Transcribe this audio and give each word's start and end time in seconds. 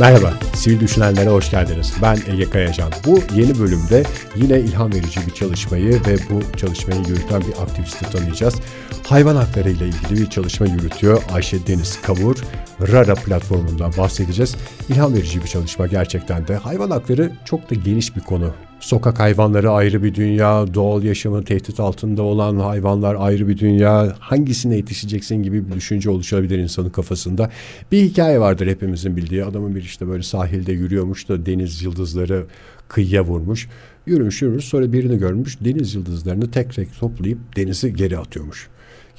Merhaba, 0.00 0.34
Sivil 0.54 0.80
Düşünenlere 0.80 1.30
hoş 1.30 1.50
geldiniz. 1.50 1.94
Ben 2.02 2.18
Ege 2.32 2.50
Kayacan. 2.50 2.92
Bu 3.06 3.18
yeni 3.34 3.58
bölümde 3.58 4.04
yine 4.36 4.60
ilham 4.60 4.92
verici 4.92 5.20
bir 5.26 5.34
çalışmayı 5.34 5.92
ve 5.92 6.16
bu 6.30 6.56
çalışmayı 6.56 7.00
yürüten 7.08 7.40
bir 7.40 7.62
aktivisti 7.62 8.10
tanıyacağız. 8.12 8.54
Hayvan 9.06 9.36
hakları 9.36 9.70
ile 9.70 9.88
ilgili 9.88 10.20
bir 10.20 10.30
çalışma 10.30 10.66
yürütüyor 10.66 11.22
Ayşe 11.32 11.66
Deniz 11.66 12.02
Kavur. 12.02 12.36
Rara 12.80 13.14
platformundan 13.14 13.92
bahsedeceğiz. 13.98 14.56
İlham 14.88 15.14
verici 15.14 15.42
bir 15.42 15.48
çalışma 15.48 15.86
gerçekten 15.86 16.48
de. 16.48 16.56
Hayvan 16.56 16.90
hakları 16.90 17.32
çok 17.44 17.70
da 17.70 17.74
geniş 17.74 18.16
bir 18.16 18.20
konu. 18.20 18.54
Sokak 18.80 19.20
hayvanları 19.20 19.70
ayrı 19.70 20.02
bir 20.02 20.14
dünya, 20.14 20.74
doğal 20.74 21.02
yaşamın 21.02 21.42
tehdit 21.42 21.80
altında 21.80 22.22
olan 22.22 22.56
hayvanlar 22.56 23.16
ayrı 23.18 23.48
bir 23.48 23.58
dünya. 23.58 24.16
Hangisine 24.18 24.76
yetişeceksin 24.76 25.42
gibi 25.42 25.68
bir 25.68 25.72
düşünce 25.72 26.10
oluşabilir 26.10 26.58
insanın 26.58 26.90
kafasında. 26.90 27.50
Bir 27.92 28.02
hikaye 28.02 28.40
vardır 28.40 28.66
hepimizin 28.66 29.16
bildiği. 29.16 29.44
Adamın 29.44 29.74
bir 29.74 29.82
işte 29.82 30.08
böyle 30.08 30.22
sahilde 30.22 30.72
yürüyormuş 30.72 31.28
da 31.28 31.46
deniz 31.46 31.82
yıldızları 31.82 32.46
kıyıya 32.88 33.24
vurmuş. 33.24 33.68
Yürümüş 34.06 34.42
yürümüş 34.42 34.64
sonra 34.64 34.92
birini 34.92 35.18
görmüş 35.18 35.60
deniz 35.60 35.94
yıldızlarını 35.94 36.50
tek 36.50 36.74
tek 36.74 36.98
toplayıp 37.00 37.38
denizi 37.56 37.94
geri 37.94 38.18
atıyormuş. 38.18 38.68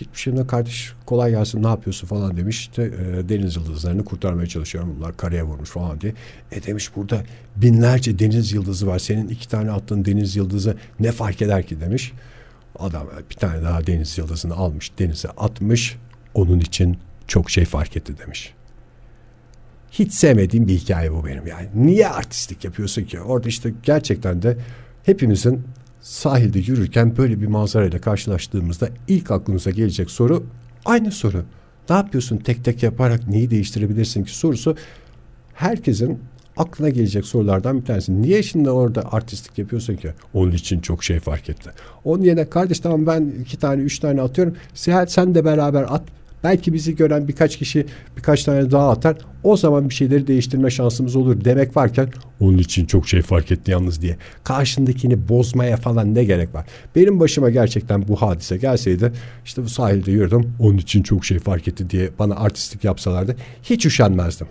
Gitmiş 0.02 0.28
yanına 0.28 0.48
kardeş 0.48 0.94
kolay 1.06 1.32
gelsin 1.32 1.64
ne 1.64 1.68
yapıyorsun 1.68 2.08
falan 2.08 2.38
demiş. 2.38 2.60
İşte 2.60 2.84
e, 2.84 3.30
deniz 3.30 3.56
yıldızlarını 3.56 4.06
kurtarmaya 4.06 4.48
çalışıyorum. 4.48 4.96
Bunlar 4.98 5.18
karaya 5.18 5.46
vurmuş 5.46 5.70
falan 5.70 6.02
diye. 6.02 6.14
E 6.52 6.64
demiş 6.64 6.96
burada 6.96 7.24
binlerce 7.56 8.20
deniz 8.20 8.52
yıldızı 8.52 8.88
var. 8.88 9.00
Senin 9.00 9.28
iki 9.28 9.50
tane 9.50 9.72
attığın 9.72 10.06
deniz 10.06 10.36
yıldızı 10.36 10.78
ne 11.00 11.12
fark 11.12 11.42
eder 11.42 11.64
ki 11.64 11.82
demiş. 11.82 12.14
Adam 12.80 13.08
bir 13.30 13.36
tane 13.36 13.64
daha 13.64 13.88
deniz 13.88 14.18
yıldızını 14.18 14.56
almış 14.56 14.92
denize 15.00 15.30
atmış. 15.30 15.98
Onun 16.34 16.60
için 16.60 16.98
çok 17.28 17.50
şey 17.50 17.66
fark 17.66 17.98
etti 17.98 18.18
demiş. 18.18 18.54
Hiç 19.92 20.14
sevmediğim 20.14 20.68
bir 20.68 20.74
hikaye 20.74 21.12
bu 21.12 21.26
benim 21.26 21.48
yani. 21.48 21.68
Niye 21.76 22.08
artistlik 22.08 22.64
yapıyorsun 22.64 23.04
ki? 23.04 23.22
Orada 23.22 23.50
işte 23.50 23.74
gerçekten 23.84 24.42
de 24.42 24.58
hepimizin 25.04 25.64
sahilde 26.02 26.60
yürürken 26.60 27.18
böyle 27.18 27.42
bir 27.42 27.48
manzarayla 27.48 28.02
karşılaştığımızda 28.02 28.90
ilk 29.08 29.32
aklımıza 29.32 29.70
gelecek 29.70 30.12
soru 30.12 30.44
aynı 30.86 31.12
soru. 31.12 31.44
Ne 31.90 31.96
yapıyorsun 31.96 32.38
tek 32.38 32.66
tek 32.66 32.84
yaparak 32.84 33.28
neyi 33.28 33.50
değiştirebilirsin 33.50 34.24
ki 34.24 34.38
sorusu 34.38 34.76
herkesin 35.54 36.20
aklına 36.58 36.90
gelecek 36.90 37.26
sorulardan 37.26 37.82
bir 37.82 37.86
tanesi. 37.86 38.22
Niye 38.22 38.44
şimdi 38.44 38.70
orada 38.70 39.14
artistlik 39.14 39.58
yapıyorsun 39.58 39.96
ki? 39.96 40.14
Onun 40.34 40.52
için 40.52 40.80
çok 40.80 41.04
şey 41.04 41.20
fark 41.20 41.50
etti. 41.50 41.70
Onun 42.06 42.24
yerine 42.24 42.50
kardeş 42.50 42.80
tamam 42.80 43.08
ben 43.08 43.34
iki 43.42 43.58
tane 43.58 43.82
üç 43.82 44.00
tane 44.00 44.22
atıyorum. 44.22 44.56
Sen, 44.74 45.06
sen 45.06 45.36
de 45.36 45.46
beraber 45.46 45.86
at. 45.90 46.04
Belki 46.44 46.74
bizi 46.74 46.96
gören 46.96 47.28
birkaç 47.28 47.58
kişi 47.58 47.86
birkaç 48.18 48.44
tane 48.44 48.72
daha 48.72 48.90
atar. 48.90 49.18
O 49.44 49.58
zaman 49.58 49.90
bir 49.90 49.94
şeyleri 49.94 50.28
değiştirme 50.28 50.70
şansımız 50.70 51.16
olur 51.16 51.46
demek 51.46 51.78
varken 51.78 52.10
onun 52.40 52.58
için 52.58 52.86
çok 52.86 53.08
şey 53.08 53.22
fark 53.22 53.52
etti 53.52 53.72
yalnız 53.72 54.02
diye. 54.02 54.18
Karşındakini 54.44 55.30
bozmaya 55.30 55.78
falan 55.78 56.16
ne 56.16 56.24
gerek 56.24 56.56
var? 56.56 56.66
Benim 56.96 57.20
başıma 57.20 57.50
gerçekten 57.50 58.08
bu 58.08 58.16
hadise 58.16 58.58
gelseydi 58.58 59.12
işte 59.46 59.64
bu 59.64 59.70
sahilde 59.70 60.12
yürüdüm 60.12 60.54
onun 60.60 60.78
için 60.78 61.04
çok 61.04 61.26
şey 61.26 61.40
fark 61.40 61.68
etti 61.68 61.90
diye 61.90 62.10
bana 62.20 62.36
artistlik 62.36 62.84
yapsalardı 62.84 63.36
hiç 63.64 63.86
üşenmezdim. 63.86 64.48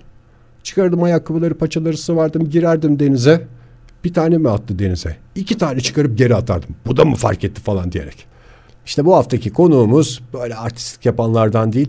Çıkardım 0.62 1.02
ayakkabıları 1.02 1.58
paçaları 1.58 1.96
sıvardım 1.96 2.50
girerdim 2.50 2.98
denize. 2.98 3.46
Bir 4.04 4.12
tane 4.12 4.38
mi 4.38 4.48
attı 4.48 4.78
denize? 4.78 5.16
İki 5.34 5.58
tane 5.58 5.80
çıkarıp 5.80 6.18
geri 6.18 6.34
atardım. 6.34 6.74
Bu 6.86 6.96
da 6.96 7.04
mı 7.04 7.16
fark 7.16 7.44
etti 7.44 7.60
falan 7.60 7.92
diyerek. 7.92 8.29
İşte 8.90 9.04
bu 9.04 9.16
haftaki 9.16 9.50
konuğumuz 9.50 10.22
böyle 10.32 10.54
artistlik 10.54 11.06
yapanlardan 11.06 11.72
değil. 11.72 11.88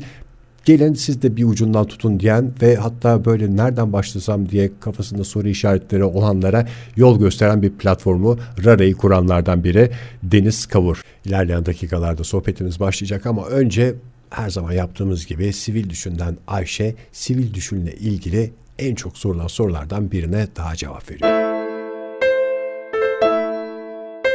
Gelin 0.65 0.93
siz 0.93 1.21
de 1.21 1.35
bir 1.35 1.45
ucundan 1.45 1.85
tutun 1.85 2.19
diyen 2.19 2.53
ve 2.61 2.75
hatta 2.75 3.25
böyle 3.25 3.55
nereden 3.55 3.93
başlasam 3.93 4.49
diye 4.49 4.71
kafasında 4.79 5.23
soru 5.23 5.47
işaretleri 5.47 6.03
olanlara 6.03 6.67
yol 6.95 7.19
gösteren 7.19 7.61
bir 7.61 7.71
platformu 7.71 8.37
Rara'yı 8.65 8.95
kuranlardan 8.95 9.63
biri 9.63 9.91
Deniz 10.23 10.65
Kavur. 10.65 11.01
İlerleyen 11.25 11.65
dakikalarda 11.65 12.23
sohbetimiz 12.23 12.79
başlayacak 12.79 13.25
ama 13.25 13.45
önce 13.45 13.95
her 14.29 14.49
zaman 14.49 14.71
yaptığımız 14.71 15.25
gibi 15.25 15.53
sivil 15.53 15.89
düşünden 15.89 16.37
Ayşe 16.47 16.95
sivil 17.11 17.53
düşünle 17.53 17.95
ilgili 17.95 18.53
en 18.79 18.95
çok 18.95 19.17
sorulan 19.17 19.47
sorulardan 19.47 20.11
birine 20.11 20.47
daha 20.55 20.75
cevap 20.75 21.11
veriyor. 21.11 21.50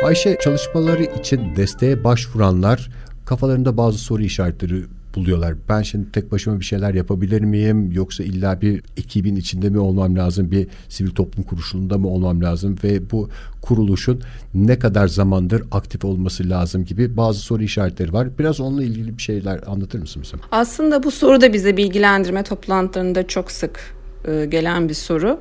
Ayşe 0.06 0.36
çalışmaları 0.40 1.04
için 1.04 1.56
desteğe 1.56 2.04
başvuranlar 2.04 2.90
kafalarında 3.24 3.76
bazı 3.76 3.98
soru 3.98 4.22
işaretleri 4.22 4.84
buluyorlar. 5.14 5.54
Ben 5.68 5.82
şimdi 5.82 6.12
tek 6.12 6.32
başıma 6.32 6.60
bir 6.60 6.64
şeyler 6.64 6.94
yapabilir 6.94 7.40
miyim 7.40 7.92
yoksa 7.92 8.24
illa 8.24 8.60
bir 8.60 8.82
ekibin 8.96 9.36
içinde 9.36 9.70
mi 9.70 9.78
olmam 9.78 10.16
lazım 10.16 10.50
bir 10.50 10.66
sivil 10.88 11.10
toplum 11.10 11.44
kuruluşunda 11.44 11.98
mı 11.98 12.08
olmam 12.08 12.42
lazım 12.42 12.76
ve 12.84 13.10
bu 13.10 13.30
kuruluşun 13.62 14.20
ne 14.54 14.78
kadar 14.78 15.08
zamandır 15.08 15.62
aktif 15.72 16.04
olması 16.04 16.50
lazım 16.50 16.84
gibi 16.84 17.16
bazı 17.16 17.40
soru 17.40 17.62
işaretleri 17.62 18.12
var. 18.12 18.38
Biraz 18.38 18.60
onunla 18.60 18.84
ilgili 18.84 19.16
bir 19.18 19.22
şeyler 19.22 19.60
anlatır 19.66 19.98
mısın 19.98 20.22
bize? 20.22 20.36
Aslında 20.50 21.02
bu 21.02 21.10
soru 21.10 21.40
da 21.40 21.52
bize 21.52 21.76
bilgilendirme 21.76 22.42
toplantılarında 22.42 23.26
çok 23.26 23.50
sık 23.50 23.94
e, 24.28 24.46
gelen 24.46 24.88
bir 24.88 24.94
soru. 24.94 25.40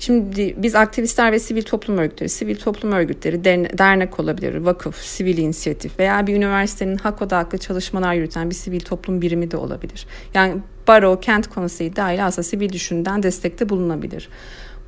Şimdi 0.00 0.54
biz 0.56 0.74
aktivistler 0.74 1.32
ve 1.32 1.38
sivil 1.38 1.62
toplum 1.62 1.98
örgütleri, 1.98 2.28
sivil 2.28 2.56
toplum 2.56 2.92
örgütleri 2.92 3.44
dernek 3.78 4.20
olabilir, 4.20 4.54
vakıf, 4.54 4.96
sivil 4.96 5.38
inisiyatif 5.38 5.98
veya 5.98 6.26
bir 6.26 6.36
üniversitenin 6.36 6.96
hak 6.96 7.22
odaklı 7.22 7.58
çalışmalar 7.58 8.14
yürüten 8.14 8.50
bir 8.50 8.54
sivil 8.54 8.80
toplum 8.80 9.22
birimi 9.22 9.50
de 9.50 9.56
olabilir. 9.56 10.06
Yani 10.34 10.56
baro, 10.88 11.20
kent 11.20 11.48
konseyi 11.48 11.96
dahil 11.96 12.26
aslında 12.26 12.42
sivil 12.42 12.72
düşünden 12.72 13.22
destekte 13.22 13.68
bulunabilir. 13.68 14.28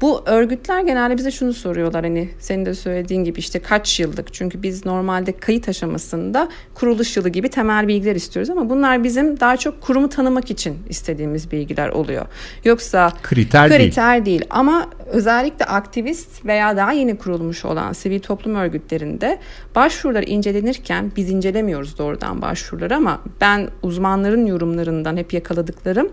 Bu 0.02 0.22
örgütler 0.26 0.80
genelde 0.80 1.18
bize 1.18 1.30
şunu 1.30 1.52
soruyorlar 1.52 2.04
hani 2.04 2.28
senin 2.38 2.66
de 2.66 2.74
söylediğin 2.74 3.24
gibi 3.24 3.38
işte 3.38 3.58
kaç 3.58 4.00
yıllık 4.00 4.34
çünkü 4.34 4.62
biz 4.62 4.86
normalde 4.86 5.32
kayıt 5.32 5.68
aşamasında 5.68 6.48
kuruluş 6.74 7.16
yılı 7.16 7.28
gibi 7.28 7.48
temel 7.48 7.88
bilgiler 7.88 8.16
istiyoruz 8.16 8.50
ama 8.50 8.70
bunlar 8.70 9.04
bizim 9.04 9.40
daha 9.40 9.56
çok 9.56 9.80
kurumu 9.80 10.08
tanımak 10.08 10.50
için 10.50 10.78
istediğimiz 10.88 11.52
bilgiler 11.52 11.88
oluyor. 11.88 12.26
Yoksa 12.64 13.12
kriter, 13.22 13.68
kriter 13.68 14.14
değil. 14.14 14.26
değil 14.26 14.44
ama 14.50 14.88
özellikle 15.06 15.64
aktivist 15.64 16.44
veya 16.44 16.76
daha 16.76 16.92
yeni 16.92 17.16
kurulmuş 17.16 17.64
olan 17.64 17.92
sivil 17.92 18.20
toplum 18.20 18.54
örgütlerinde 18.54 19.38
başvurular 19.74 20.24
incelenirken 20.26 21.12
biz 21.16 21.30
incelemiyoruz 21.30 21.98
doğrudan 21.98 22.42
başvuruları 22.42 22.96
ama 22.96 23.20
ben 23.40 23.68
uzmanların 23.82 24.46
yorumlarından 24.46 25.16
hep 25.16 25.32
yakaladıklarım 25.32 26.08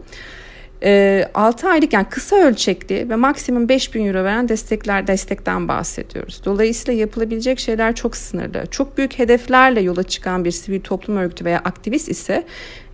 e, 0.82 0.90
ee, 0.90 1.32
6 1.34 1.70
aylık 1.70 1.94
yani 1.94 2.06
kısa 2.10 2.36
ölçekli 2.36 3.10
ve 3.10 3.16
maksimum 3.16 3.70
5000 3.70 4.08
euro 4.08 4.24
veren 4.24 4.50
destekler 4.50 5.08
destekten 5.08 5.68
bahsediyoruz. 5.68 6.42
Dolayısıyla 6.46 7.00
yapılabilecek 7.00 7.60
şeyler 7.60 7.96
çok 7.96 8.18
sınırlı. 8.18 8.64
Çok 8.72 8.98
büyük 8.98 9.20
hedeflerle 9.20 9.82
yola 9.82 10.04
çıkan 10.04 10.46
bir 10.46 10.52
sivil 10.52 10.82
toplum 10.82 11.18
örgütü 11.18 11.46
veya 11.46 11.60
aktivist 11.60 12.10
ise 12.10 12.46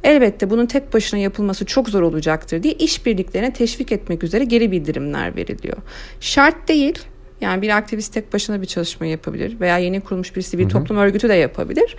elbette 0.04 0.50
bunun 0.50 0.66
tek 0.66 0.94
başına 0.94 1.20
yapılması 1.20 1.66
çok 1.66 1.90
zor 1.90 2.02
olacaktır 2.02 2.64
diye 2.64 2.74
işbirliklerine 2.74 3.54
teşvik 3.54 3.92
etmek 3.92 4.24
üzere 4.24 4.44
geri 4.44 4.72
bildirimler 4.72 5.36
veriliyor. 5.36 5.78
Şart 6.20 6.68
değil 6.68 7.00
yani 7.46 7.62
bir 7.62 7.78
aktivist 7.78 8.14
tek 8.14 8.34
başına 8.34 8.62
bir 8.62 8.66
çalışma 8.66 9.06
yapabilir 9.06 9.60
veya 9.60 9.78
yeni 9.78 10.02
kurulmuş 10.02 10.36
bir 10.36 10.42
sivil 10.42 10.64
hı 10.64 10.68
hı. 10.68 10.72
toplum 10.72 10.98
örgütü 10.98 11.30
de 11.30 11.34
yapabilir. 11.34 11.96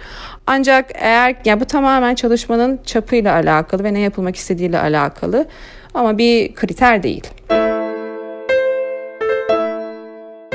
Ancak 0.47 0.91
eğer 0.95 1.37
ya 1.45 1.61
bu 1.61 1.65
tamamen 1.65 2.15
çalışmanın 2.15 2.81
çapıyla 2.85 3.35
alakalı 3.35 3.85
ve 3.85 3.95
ne 3.95 4.01
yapılmak 4.01 4.37
istediğiyle 4.37 4.79
alakalı 4.79 5.49
ama 5.95 6.19
bir 6.19 6.55
kriter 6.55 7.03
değil. 7.03 7.27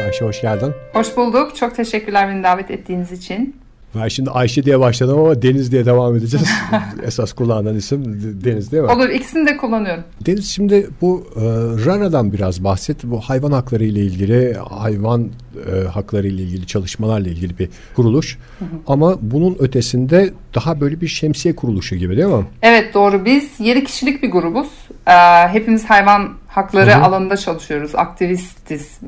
Ayşe 0.05 0.25
hoş 0.25 0.41
geldin. 0.41 0.73
Hoş 0.93 1.17
bulduk. 1.17 1.55
Çok 1.55 1.75
teşekkürler 1.75 2.29
beni 2.29 2.43
davet 2.43 2.71
ettiğiniz 2.71 3.11
için. 3.11 3.55
Ben 3.95 4.07
şimdi 4.07 4.29
Ayşe 4.29 4.63
diye 4.63 4.79
başladım 4.79 5.19
ama 5.19 5.41
Deniz 5.41 5.71
diye 5.71 5.85
devam 5.85 6.15
edeceğiz. 6.15 6.49
Esas 7.03 7.33
kullanılan 7.33 7.75
isim 7.75 8.03
Deniz 8.45 8.71
değil 8.71 8.83
mi? 8.83 8.89
Olur 8.89 9.09
ikisini 9.09 9.47
de 9.47 9.57
kullanıyorum. 9.57 10.03
Deniz 10.25 10.51
şimdi 10.51 10.89
bu 11.01 11.27
e, 11.35 11.41
RANA'dan 11.85 12.33
biraz 12.33 12.63
bahset. 12.63 13.03
Bu 13.03 13.21
hayvan 13.21 13.51
hakları 13.51 13.83
ile 13.83 13.99
ilgili, 13.99 14.53
hayvan 14.53 15.29
e, 15.71 15.87
hakları 15.87 16.27
ile 16.27 16.41
ilgili 16.41 16.67
çalışmalarla 16.67 17.29
ilgili 17.29 17.59
bir 17.59 17.69
kuruluş. 17.95 18.37
Hı 18.59 18.65
hı. 18.65 18.67
Ama 18.87 19.17
bunun 19.21 19.55
ötesinde 19.59 20.33
daha 20.55 20.81
böyle 20.81 21.01
bir 21.01 21.07
şemsiye 21.07 21.55
kuruluşu 21.55 21.95
gibi 21.95 22.17
değil 22.17 22.27
mi? 22.27 22.45
Evet 22.61 22.93
doğru. 22.93 23.25
Biz 23.25 23.49
7 23.59 23.83
kişilik 23.83 24.23
bir 24.23 24.31
grubuz. 24.31 24.67
Ee, 25.07 25.11
hepimiz 25.47 25.85
hayvan 25.85 26.29
hakları 26.47 26.91
Hı-hı. 26.91 27.03
alanında 27.03 27.37
çalışıyoruz. 27.37 27.95
Aktivistiz. 27.95 28.99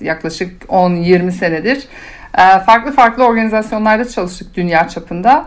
Yaklaşık 0.00 0.62
10-20 0.62 1.30
senedir. 1.30 1.78
Ee, 2.38 2.58
farklı 2.58 2.92
farklı 2.92 3.24
organizasyonlarda 3.24 4.08
çalıştık 4.08 4.56
dünya 4.56 4.88
çapında 4.88 5.46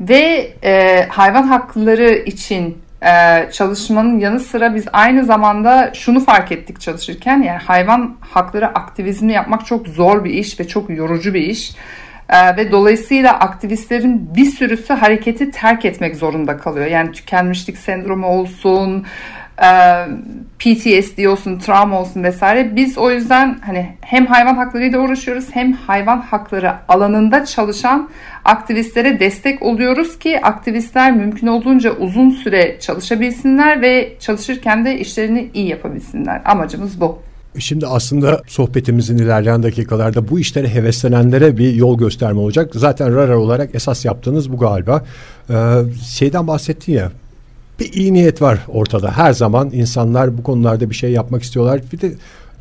ve 0.00 0.52
e, 0.64 1.06
hayvan 1.08 1.42
hakları 1.42 2.10
için 2.10 2.78
e, 3.02 3.48
çalışmanın 3.52 4.18
yanı 4.18 4.40
sıra 4.40 4.74
biz 4.74 4.84
aynı 4.92 5.24
zamanda 5.24 5.90
şunu 5.94 6.20
fark 6.20 6.52
ettik 6.52 6.80
çalışırken 6.80 7.42
yani 7.42 7.58
hayvan 7.58 8.16
hakları 8.20 8.66
aktivizmi 8.66 9.32
yapmak 9.32 9.66
çok 9.66 9.88
zor 9.88 10.24
bir 10.24 10.30
iş 10.30 10.60
ve 10.60 10.68
çok 10.68 10.90
yorucu 10.90 11.34
bir 11.34 11.42
iş. 11.42 11.74
Ee, 12.28 12.56
ve 12.56 12.72
dolayısıyla 12.72 13.38
aktivistlerin 13.38 14.34
bir 14.34 14.44
sürüsü 14.44 14.94
hareketi 14.94 15.50
terk 15.50 15.84
etmek 15.84 16.16
zorunda 16.16 16.56
kalıyor. 16.56 16.86
Yani 16.86 17.12
tükenmişlik 17.12 17.78
sendromu 17.78 18.26
olsun, 18.26 19.06
PTSD 20.58 21.24
olsun, 21.24 21.58
travma 21.58 22.00
olsun 22.00 22.22
vesaire. 22.22 22.76
Biz 22.76 22.98
o 22.98 23.10
yüzden 23.10 23.58
hani 23.66 23.86
hem 24.00 24.26
hayvan 24.26 24.54
haklarıyla 24.54 24.98
uğraşıyoruz 24.98 25.44
hem 25.50 25.72
hayvan 25.72 26.20
hakları 26.20 26.72
alanında 26.88 27.44
çalışan 27.44 28.08
aktivistlere 28.44 29.20
destek 29.20 29.62
oluyoruz 29.62 30.18
ki 30.18 30.40
aktivistler 30.42 31.16
mümkün 31.16 31.46
olduğunca 31.46 31.92
uzun 31.92 32.30
süre 32.30 32.76
çalışabilsinler 32.80 33.82
ve 33.82 34.16
çalışırken 34.20 34.84
de 34.84 34.98
işlerini 34.98 35.50
iyi 35.54 35.68
yapabilsinler. 35.68 36.42
Amacımız 36.44 37.00
bu. 37.00 37.18
Şimdi 37.58 37.86
aslında 37.86 38.42
sohbetimizin 38.46 39.18
ilerleyen 39.18 39.62
dakikalarda 39.62 40.28
bu 40.28 40.40
işlere 40.40 40.68
heveslenenlere 40.74 41.58
bir 41.58 41.74
yol 41.74 41.98
gösterme 41.98 42.40
olacak. 42.40 42.70
Zaten 42.74 43.14
RARA 43.14 43.38
olarak 43.38 43.74
esas 43.74 44.04
yaptığınız 44.04 44.52
bu 44.52 44.58
galiba. 44.58 45.04
Ee, 45.50 45.54
şeyden 46.18 46.46
bahsettin 46.46 46.92
ya 46.92 47.10
bir 47.80 47.92
iyi 47.92 48.12
niyet 48.12 48.42
var 48.42 48.58
ortada. 48.68 49.12
Her 49.16 49.32
zaman 49.32 49.70
insanlar 49.72 50.38
bu 50.38 50.42
konularda 50.42 50.90
bir 50.90 50.94
şey 50.94 51.12
yapmak 51.12 51.42
istiyorlar. 51.42 51.80
Bir 51.92 52.00
de 52.00 52.12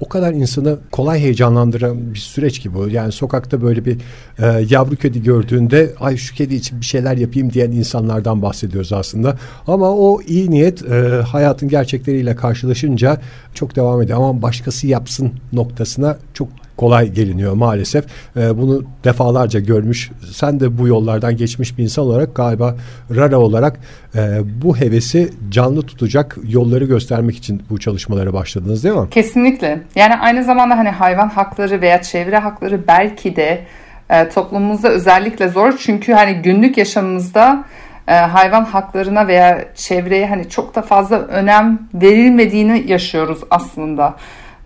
o 0.02 0.10
kadar 0.10 0.34
insanı 0.34 0.78
kolay 0.92 1.20
heyecanlandıran 1.20 2.14
bir 2.14 2.20
süreç 2.20 2.64
gibi. 2.64 2.94
Yani 2.94 3.12
sokakta 3.12 3.62
böyle 3.62 3.86
bir 3.86 3.98
e, 4.40 4.66
yavru 4.70 4.96
kedi 4.96 5.24
gördüğünde 5.24 5.94
ay 6.00 6.18
şu 6.18 6.36
kedi 6.36 6.56
için 6.56 6.82
bir 6.82 6.86
şeyler 6.86 7.18
yapayım 7.18 7.54
diyen 7.54 7.72
insanlardan 7.72 8.42
bahsediyoruz 8.42 8.94
aslında. 8.94 9.38
Ama 9.68 9.92
o 9.92 10.22
iyi 10.22 10.52
niyet 10.52 10.86
e, 10.86 11.22
hayatın 11.28 11.70
gerçekleriyle 11.70 12.36
karşılaşınca 12.36 13.22
çok 13.54 13.76
devam 13.76 14.02
ediyor. 14.02 14.18
Ama 14.18 14.42
başkası 14.42 14.88
yapsın 14.88 15.32
noktasına 15.54 16.18
çok 16.34 16.50
kolay 16.78 17.08
geliniyor 17.08 17.54
maalesef. 17.54 18.06
E, 18.38 18.58
bunu 18.58 18.84
defalarca 19.04 19.60
görmüş. 19.60 20.12
Sen 20.34 20.60
de 20.60 20.78
bu 20.78 20.88
yollardan 20.88 21.38
geçmiş 21.38 21.78
bir 21.78 21.84
insan 21.84 22.06
olarak 22.06 22.36
galiba 22.36 22.76
Rara 23.16 23.40
olarak 23.40 23.80
e, 24.16 24.40
bu 24.64 24.78
hevesi 24.78 25.30
canlı 25.50 25.82
tutacak 25.82 26.38
yolları 26.48 26.86
göstermek 26.86 27.38
için 27.38 27.64
bu 27.70 27.80
çalışmalara 27.80 28.34
başladınız 28.34 28.84
değil 28.84 28.96
mi? 28.96 29.10
Kesinlikle. 29.10 29.82
Yani 29.96 30.16
aynı 30.16 30.44
zamanda 30.44 30.78
hani 30.78 30.90
hayvan 30.90 31.30
hakları 31.30 31.82
veya 31.82 32.02
çevre 32.02 32.38
hakları 32.38 32.88
belki 32.88 33.36
de 33.36 33.66
e, 34.10 34.30
toplumumuzda 34.30 34.90
özellikle 34.90 35.50
zor. 35.50 35.74
Çünkü 35.78 36.14
hani 36.14 36.34
günlük 36.34 36.78
yaşamımızda 36.78 37.66
e, 38.08 38.14
hayvan 38.14 38.66
haklarına 38.66 39.28
veya 39.28 39.66
çevreye 39.76 40.28
hani 40.28 40.50
çok 40.50 40.76
da 40.76 40.82
fazla 40.82 41.18
önem 41.18 41.80
verilmediğini 41.94 42.84
yaşıyoruz 42.92 43.40
aslında. 43.50 44.16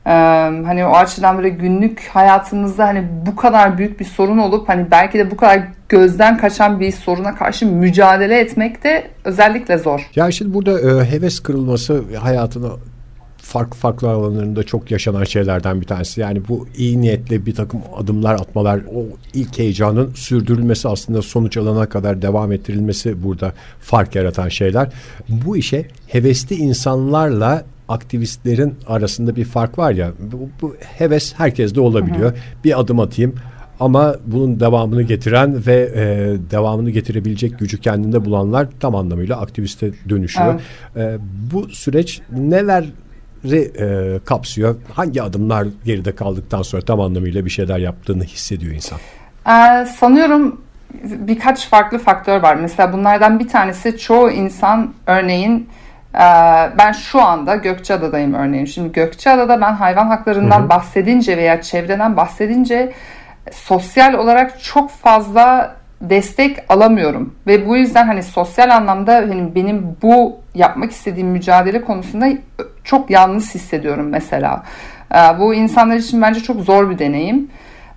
Hani 0.03 0.86
o 0.86 0.92
açıdan 0.92 1.38
böyle 1.38 1.50
günlük 1.50 2.09
hayatımızda 2.13 2.88
hani 2.88 3.03
bu 3.25 3.36
kadar 3.36 3.77
büyük 3.77 4.00
bir 4.00 4.06
sorun 4.06 4.38
olup 4.38 4.69
hani 4.69 4.92
belki 4.92 5.19
de 5.19 5.31
bu 5.31 5.38
kadar 5.38 5.62
gözden 5.89 6.38
kaçan 6.38 6.80
bir 6.80 6.92
soruna 6.92 7.36
karşı 7.36 7.65
mücadele 7.65 8.39
etmek 8.39 8.83
de 8.83 9.07
özellikle 9.25 9.77
zor. 9.77 10.09
Ya 10.15 10.31
şimdi 10.31 10.53
burada 10.53 11.03
heves 11.03 11.39
kırılması 11.39 12.03
hayatını 12.19 12.71
farklı 13.38 13.77
farklı 13.80 14.09
alanlarında 14.09 14.63
çok 14.63 14.92
yaşanan 14.92 15.24
şeylerden 15.24 15.81
bir 15.81 15.86
tanesi. 15.88 16.21
Yani 16.21 16.42
bu 16.47 16.68
iyi 16.77 17.01
niyetle 17.01 17.45
bir 17.45 17.56
takım 17.56 17.81
adımlar 17.97 18.33
atmalar, 18.33 18.80
o 18.95 19.06
ilk 19.33 19.59
heyecanın 19.59 20.13
sürdürülmesi 20.13 20.88
aslında 20.88 21.21
sonuç 21.21 21.57
alana 21.57 21.89
kadar 21.89 22.21
devam 22.21 22.51
ettirilmesi 22.51 23.24
burada 23.24 23.54
fark 23.80 24.15
yaratan 24.15 24.50
şeyler. 24.50 24.89
Bu 25.30 25.57
işe 25.57 25.86
hevesli 26.07 26.56
insanlarla 26.56 27.63
aktivistlerin 27.92 28.76
arasında 28.88 29.36
bir 29.36 29.46
fark 29.46 29.78
var 29.78 29.92
ya 29.92 30.12
bu, 30.20 30.50
bu 30.62 30.76
heves 30.80 31.34
herkeste 31.38 31.82
olabiliyor. 31.82 32.32
Hı 32.32 32.36
hı. 32.36 32.64
Bir 32.64 32.80
adım 32.80 33.00
atayım 33.00 33.36
ama 33.80 34.16
bunun 34.26 34.60
devamını 34.60 35.02
getiren 35.02 35.66
ve 35.68 35.92
e, 35.96 36.02
devamını 36.52 36.90
getirebilecek 36.90 37.60
gücü 37.60 37.82
kendinde 37.82 38.26
bulanlar 38.26 38.68
tam 38.80 38.96
anlamıyla 38.96 39.42
aktiviste 39.42 39.92
dönüşüyor. 40.10 40.62
Evet. 40.96 41.20
E, 41.20 41.20
bu 41.54 41.70
süreç 41.70 42.22
neler 42.32 42.86
e, 43.52 44.20
kapsıyor. 44.26 44.76
Hangi 44.94 45.22
adımlar 45.22 45.68
geride 45.86 46.16
kaldıktan 46.16 46.62
sonra 46.62 46.82
tam 46.82 47.00
anlamıyla 47.00 47.46
bir 47.46 47.50
şeyler 47.50 47.80
yaptığını 47.80 48.24
hissediyor 48.24 48.74
insan? 48.74 49.00
Ee, 49.48 49.86
sanıyorum 49.86 50.62
birkaç 51.04 51.70
farklı 51.70 51.98
faktör 51.98 52.42
var. 52.42 52.56
Mesela 52.56 52.94
bunlardan 52.94 53.40
bir 53.40 53.48
tanesi 53.48 53.98
çoğu 53.98 54.32
insan 54.32 54.94
örneğin 55.08 55.70
ben 56.78 56.92
şu 56.92 57.22
anda 57.22 57.56
Gökçeada'dayım 57.56 58.34
örneğin. 58.34 58.66
Şimdi 58.66 58.92
Gökçeada'da 58.92 59.62
ben 59.62 59.74
hayvan 59.74 60.08
haklarından 60.08 60.60
hı 60.60 60.63
hı. 60.63 60.69
bahsedince 60.69 61.38
veya 61.38 61.62
çevreden 61.62 62.18
bahsedince 62.18 62.94
sosyal 63.52 64.13
olarak 64.13 64.63
çok 64.63 64.90
fazla 64.90 65.75
destek 66.02 66.58
alamıyorum 66.69 67.36
ve 67.48 67.68
bu 67.68 67.78
yüzden 67.78 68.08
hani 68.08 68.24
sosyal 68.24 68.69
anlamda 68.69 69.16
hani 69.16 69.56
benim 69.56 69.98
bu 70.02 70.40
yapmak 70.56 70.92
istediğim 70.92 71.28
mücadele 71.28 71.81
konusunda 71.81 72.28
çok 72.84 73.10
yalnız 73.10 73.56
hissediyorum 73.56 74.10
mesela. 74.10 74.64
Ee, 75.16 75.40
bu 75.40 75.54
insanlar 75.54 75.96
için 75.96 76.22
bence 76.22 76.40
çok 76.40 76.62
zor 76.62 76.90
bir 76.90 77.00
deneyim. 77.00 77.52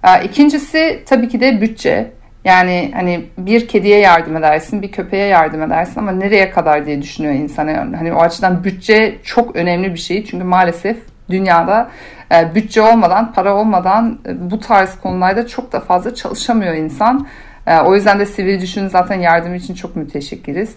Ee, 0.04 0.24
ikincisi 0.24 1.02
tabii 1.06 1.28
ki 1.28 1.40
de 1.40 1.60
bütçe. 1.60 2.12
Yani 2.44 2.90
hani 2.94 3.24
bir 3.38 3.68
kediye 3.68 3.98
yardım 3.98 4.36
edersin, 4.36 4.82
bir 4.82 4.92
köpeğe 4.92 5.26
yardım 5.26 5.62
edersin 5.62 6.00
ama 6.00 6.12
nereye 6.12 6.50
kadar 6.50 6.86
diye 6.86 7.02
düşünüyor 7.02 7.34
insan. 7.34 7.94
Hani 7.94 8.12
o 8.12 8.20
açıdan 8.20 8.64
bütçe 8.64 9.18
çok 9.22 9.56
önemli 9.56 9.94
bir 9.94 9.98
şey. 9.98 10.24
Çünkü 10.24 10.44
maalesef 10.44 10.96
dünyada 11.30 11.90
e, 12.32 12.54
bütçe 12.54 12.82
olmadan, 12.82 13.32
para 13.32 13.54
olmadan 13.54 14.18
e, 14.26 14.50
bu 14.50 14.60
tarz 14.60 15.00
konularda 15.00 15.46
çok 15.46 15.72
da 15.72 15.80
fazla 15.80 16.14
çalışamıyor 16.14 16.74
insan. 16.74 17.26
E, 17.66 17.80
o 17.80 17.94
yüzden 17.94 18.18
de 18.18 18.26
sivil 18.26 18.60
düşün 18.60 18.88
zaten 18.88 19.20
yardım 19.20 19.54
için 19.54 19.74
çok 19.74 19.96
müteşekkiriz. 19.96 20.76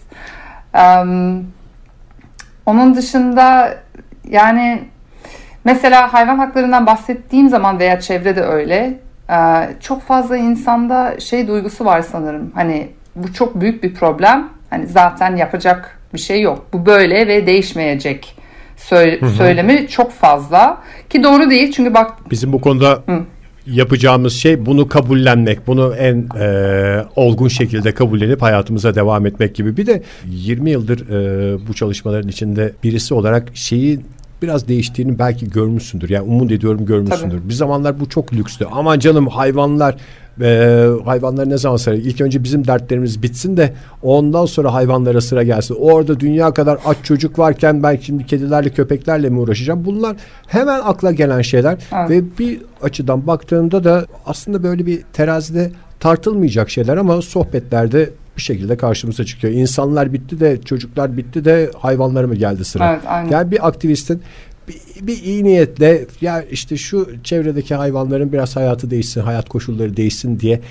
E, 0.75 0.83
onun 2.65 2.95
dışında 2.95 3.77
yani 4.29 4.81
mesela 5.63 6.13
hayvan 6.13 6.37
haklarından 6.37 6.85
bahsettiğim 6.85 7.49
zaman 7.49 7.79
veya 7.79 7.99
çevrede 7.99 8.41
öyle 8.41 8.99
çok 9.79 10.01
fazla 10.01 10.37
insanda 10.37 11.19
şey 11.19 11.47
duygusu 11.47 11.85
var 11.85 12.01
sanırım. 12.01 12.51
Hani 12.55 12.89
bu 13.15 13.33
çok 13.33 13.61
büyük 13.61 13.83
bir 13.83 13.93
problem. 13.93 14.49
Hani 14.69 14.87
zaten 14.87 15.35
yapacak 15.35 15.99
bir 16.13 16.19
şey 16.19 16.41
yok. 16.41 16.65
Bu 16.73 16.85
böyle 16.85 17.27
ve 17.27 17.47
değişmeyecek 17.47 18.35
söylemi 19.37 19.87
çok 19.87 20.11
fazla. 20.11 20.81
Ki 21.09 21.23
doğru 21.23 21.49
değil 21.49 21.71
çünkü 21.71 21.93
bak... 21.93 22.31
Bizim 22.31 22.53
bu 22.53 22.61
konuda 22.61 23.03
Hı. 23.05 23.23
yapacağımız 23.67 24.33
şey 24.33 24.65
bunu 24.65 24.87
kabullenmek. 24.87 25.67
Bunu 25.67 25.95
en 25.95 26.27
e, 26.39 27.05
olgun 27.15 27.47
şekilde 27.47 27.93
kabullenip 27.93 28.41
hayatımıza 28.41 28.95
devam 28.95 29.25
etmek 29.25 29.55
gibi. 29.55 29.77
Bir 29.77 29.85
de 29.85 30.03
20 30.25 30.69
yıldır 30.69 31.09
e, 31.09 31.67
bu 31.67 31.73
çalışmaların 31.73 32.29
içinde 32.29 32.73
birisi 32.83 33.13
olarak 33.13 33.49
şeyi 33.53 33.99
biraz 34.41 34.67
değiştiğini 34.67 35.19
belki 35.19 35.49
görmüşsündür. 35.49 36.09
Yani 36.09 36.29
umut 36.29 36.51
ediyorum 36.51 36.85
görmüşsündür. 36.85 37.37
Tabii. 37.37 37.49
Bir 37.49 37.53
zamanlar 37.53 37.99
bu 37.99 38.09
çok 38.09 38.33
lükstü. 38.33 38.65
Ama 38.71 38.99
canım 38.99 39.27
hayvanlar 39.27 39.95
e, 40.41 40.87
hayvanlar 41.05 41.49
ne 41.49 41.57
zaman 41.57 41.77
sıra? 41.77 41.95
İlk 41.95 42.21
önce 42.21 42.43
bizim 42.43 42.67
dertlerimiz 42.67 43.23
bitsin 43.23 43.57
de 43.57 43.73
ondan 44.03 44.45
sonra 44.45 44.73
hayvanlara 44.73 45.21
sıra 45.21 45.43
gelsin. 45.43 45.77
Orada 45.79 46.19
dünya 46.19 46.53
kadar 46.53 46.79
aç 46.85 46.97
çocuk 47.03 47.39
varken 47.39 47.83
ben 47.83 47.97
şimdi 48.01 48.25
kedilerle 48.25 48.69
köpeklerle 48.69 49.29
mi 49.29 49.39
uğraşacağım? 49.39 49.85
Bunlar 49.85 50.17
hemen 50.47 50.79
akla 50.83 51.11
gelen 51.11 51.41
şeyler 51.41 51.77
evet. 51.95 52.09
ve 52.09 52.23
bir 52.39 52.61
açıdan 52.81 53.27
baktığımda 53.27 53.83
da 53.83 54.05
aslında 54.25 54.63
böyle 54.63 54.85
bir 54.85 55.01
terazide 55.13 55.71
tartılmayacak 55.99 56.69
şeyler 56.69 56.97
ama 56.97 57.21
sohbetlerde 57.21 58.09
bir 58.37 58.41
şekilde 58.41 58.77
karşımıza 58.77 59.23
çıkıyor. 59.23 59.53
İnsanlar 59.53 60.13
bitti 60.13 60.39
de 60.39 60.61
çocuklar 60.61 61.17
bitti 61.17 61.45
de 61.45 61.71
hayvanlar 61.79 62.23
mı 62.23 62.35
geldi 62.35 62.65
sıra? 62.65 62.91
Evet, 62.91 63.01
aynen. 63.07 63.31
Yani 63.31 63.51
bir 63.51 63.67
aktivistin 63.67 64.21
bir, 64.67 65.07
bir 65.07 65.23
iyi 65.23 65.43
niyetle 65.43 66.05
ya 66.21 66.41
işte 66.41 66.77
şu 66.77 67.23
çevredeki 67.23 67.75
hayvanların 67.75 68.31
biraz 68.31 68.55
hayatı 68.55 68.91
değişsin, 68.91 69.21
hayat 69.21 69.49
koşulları 69.49 69.97
değişsin 69.97 70.39
diye 70.39 70.61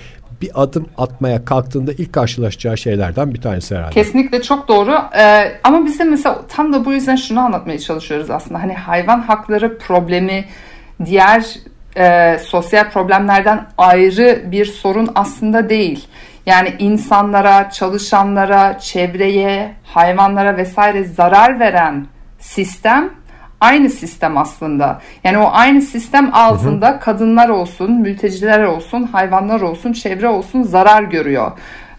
bir 0.42 0.50
adım 0.54 0.87
atmaya 0.99 1.44
kalktığında 1.44 1.92
ilk 1.92 2.12
karşılaşacağı 2.12 2.78
şeylerden 2.78 3.35
bir 3.35 3.40
tanesi 3.40 3.76
herhalde. 3.76 3.94
Kesinlikle 3.94 4.42
çok 4.42 4.68
doğru. 4.68 4.99
Ee, 5.18 5.52
ama 5.64 5.85
biz 5.85 5.99
de 5.99 6.04
mesela 6.04 6.42
tam 6.49 6.73
da 6.73 6.85
bu 6.85 6.92
yüzden 6.92 7.16
şunu 7.16 7.40
anlatmaya 7.40 7.78
çalışıyoruz 7.78 8.30
aslında. 8.30 8.62
Hani 8.62 8.75
hayvan 8.75 9.20
hakları 9.20 9.78
problemi 9.78 10.44
diğer 11.04 11.46
e, 11.96 12.38
sosyal 12.38 12.90
problemlerden 12.90 13.66
ayrı 13.78 14.42
bir 14.46 14.64
sorun 14.64 15.08
aslında 15.14 15.68
değil. 15.68 16.06
Yani 16.47 16.75
insanlara, 16.79 17.71
çalışanlara, 17.71 18.79
çevreye, 18.79 19.75
hayvanlara 19.85 20.57
vesaire 20.57 21.05
zarar 21.05 21.61
veren 21.61 22.07
sistem 22.38 23.11
aynı 23.61 23.91
sistem 23.91 24.37
aslında. 24.38 25.00
Yani 25.25 25.38
o 25.38 25.50
aynı 25.53 25.83
sistem 25.83 26.31
altında 26.35 26.88
hı 26.91 26.95
hı. 26.95 27.00
kadınlar 27.00 27.49
olsun, 27.49 27.93
mülteciler 27.93 28.65
olsun, 28.65 29.03
hayvanlar 29.03 29.61
olsun, 29.61 29.93
çevre 29.93 30.29
olsun 30.29 30.62
zarar 30.62 31.03
görüyor. 31.03 31.53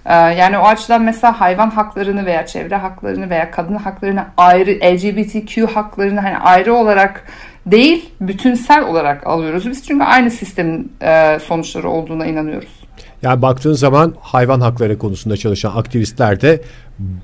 Ee, 0.05 0.13
yani 0.13 0.57
o 0.57 0.63
açıdan 0.63 1.01
mesela 1.01 1.41
hayvan 1.41 1.69
haklarını 1.69 2.25
veya 2.25 2.45
çevre 2.45 2.75
haklarını 2.75 3.29
veya 3.29 3.51
kadın 3.51 3.75
haklarını 3.75 4.25
ayrı, 4.37 4.71
LGBTQ 4.71 5.67
haklarını 5.67 6.19
hani 6.19 6.37
ayrı 6.37 6.73
olarak 6.73 7.23
değil, 7.65 8.13
bütünsel 8.21 8.83
olarak 8.83 9.27
alıyoruz 9.27 9.69
biz. 9.69 9.87
Çünkü 9.87 10.03
aynı 10.03 10.31
sistemin 10.31 10.91
e, 11.01 11.39
sonuçları 11.39 11.89
olduğuna 11.89 12.25
inanıyoruz. 12.25 12.87
Yani 13.21 13.41
baktığın 13.41 13.73
zaman 13.73 14.13
hayvan 14.19 14.61
hakları 14.61 14.97
konusunda 14.97 15.37
çalışan 15.37 15.75
aktivistler 15.75 16.41
de 16.41 16.61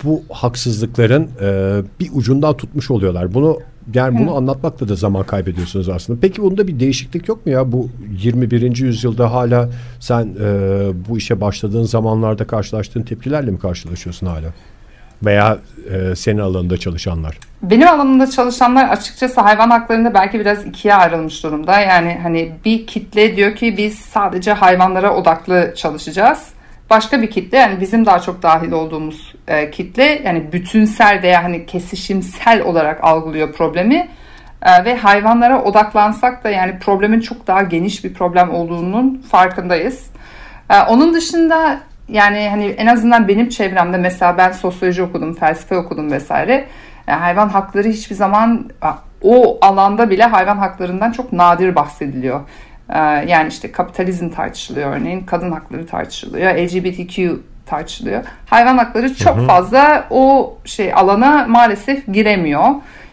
bu 0.03 0.23
haksızlıkların 0.29 1.29
e, 1.41 1.81
bir 1.99 2.09
ucundan 2.13 2.57
tutmuş 2.57 2.91
oluyorlar. 2.91 3.33
Bunu 3.33 3.59
yani 3.93 4.19
bunu 4.19 4.31
Hı. 4.31 4.35
anlatmakla 4.35 4.89
da 4.89 4.95
zaman 4.95 5.23
kaybediyorsunuz 5.23 5.89
aslında. 5.89 6.19
Peki 6.21 6.41
bunda 6.41 6.67
bir 6.67 6.79
değişiklik 6.79 7.27
yok 7.27 7.45
mu 7.45 7.51
ya? 7.51 7.71
Bu 7.71 7.89
21. 8.21 8.77
yüzyılda 8.77 9.31
hala 9.31 9.69
sen 9.99 10.35
e, 10.39 10.47
bu 11.09 11.17
işe 11.17 11.41
başladığın 11.41 11.83
zamanlarda 11.83 12.47
karşılaştığın 12.47 13.01
tepkilerle 13.01 13.51
mi 13.51 13.59
karşılaşıyorsun 13.59 14.27
hala? 14.27 14.53
Veya 15.25 15.57
e, 15.93 16.15
senin 16.15 16.37
alanında 16.37 16.77
çalışanlar? 16.77 17.37
Benim 17.61 17.87
alanımda 17.87 18.29
çalışanlar 18.29 18.89
açıkçası 18.89 19.41
hayvan 19.41 19.69
haklarında 19.69 20.13
belki 20.13 20.39
biraz 20.39 20.65
ikiye 20.65 20.93
ayrılmış 20.93 21.43
durumda. 21.43 21.79
Yani 21.79 22.19
hani 22.23 22.51
bir 22.65 22.87
kitle 22.87 23.35
diyor 23.35 23.55
ki 23.55 23.77
biz 23.77 23.99
sadece 23.99 24.53
hayvanlara 24.53 25.15
odaklı 25.15 25.73
çalışacağız. 25.75 26.47
Başka 26.89 27.21
bir 27.21 27.31
kitle 27.31 27.57
yani 27.57 27.81
bizim 27.81 28.05
daha 28.05 28.19
çok 28.19 28.43
dahil 28.43 28.71
olduğumuz 28.71 29.33
e, 29.47 29.71
kitle 29.71 30.21
yani 30.25 30.53
bütünsel 30.53 31.21
veya 31.23 31.43
hani 31.43 31.65
kesişimsel 31.65 32.61
olarak 32.61 33.03
algılıyor 33.03 33.53
problemi. 33.53 34.09
E, 34.61 34.85
ve 34.85 34.97
hayvanlara 34.97 35.63
odaklansak 35.63 36.43
da 36.43 36.49
yani 36.49 36.79
problemin 36.79 37.19
çok 37.19 37.47
daha 37.47 37.61
geniş 37.61 38.03
bir 38.03 38.13
problem 38.13 38.49
olduğunun 38.49 39.25
farkındayız. 39.31 40.05
E, 40.69 40.81
onun 40.81 41.13
dışında 41.13 41.79
yani 42.13 42.49
hani 42.49 42.65
en 42.65 42.87
azından 42.87 43.27
benim 43.27 43.49
çevremde 43.49 43.97
mesela 43.97 44.37
ben 44.37 44.51
sosyoloji 44.51 45.03
okudum, 45.03 45.33
felsefe 45.33 45.77
okudum 45.77 46.11
vesaire. 46.11 46.65
Yani 47.07 47.19
hayvan 47.19 47.49
hakları 47.49 47.87
hiçbir 47.87 48.15
zaman 48.15 48.69
o 49.21 49.57
alanda 49.61 50.09
bile 50.09 50.23
hayvan 50.23 50.57
haklarından 50.57 51.11
çok 51.11 51.33
nadir 51.33 51.75
bahsediliyor. 51.75 52.41
Ee, 52.89 52.97
yani 53.27 53.47
işte 53.47 53.71
kapitalizm 53.71 54.29
tartışılıyor 54.29 54.95
örneğin, 54.95 55.21
kadın 55.21 55.51
hakları 55.51 55.87
tartışılıyor, 55.87 56.55
LGBTQ 56.55 57.39
tartışılıyor. 57.65 58.23
Hayvan 58.45 58.77
hakları 58.77 59.15
çok 59.15 59.37
hı 59.37 59.41
hı. 59.41 59.47
fazla 59.47 60.07
o 60.09 60.53
şey 60.65 60.93
alana 60.93 61.45
maalesef 61.47 62.07
giremiyor. 62.07 62.65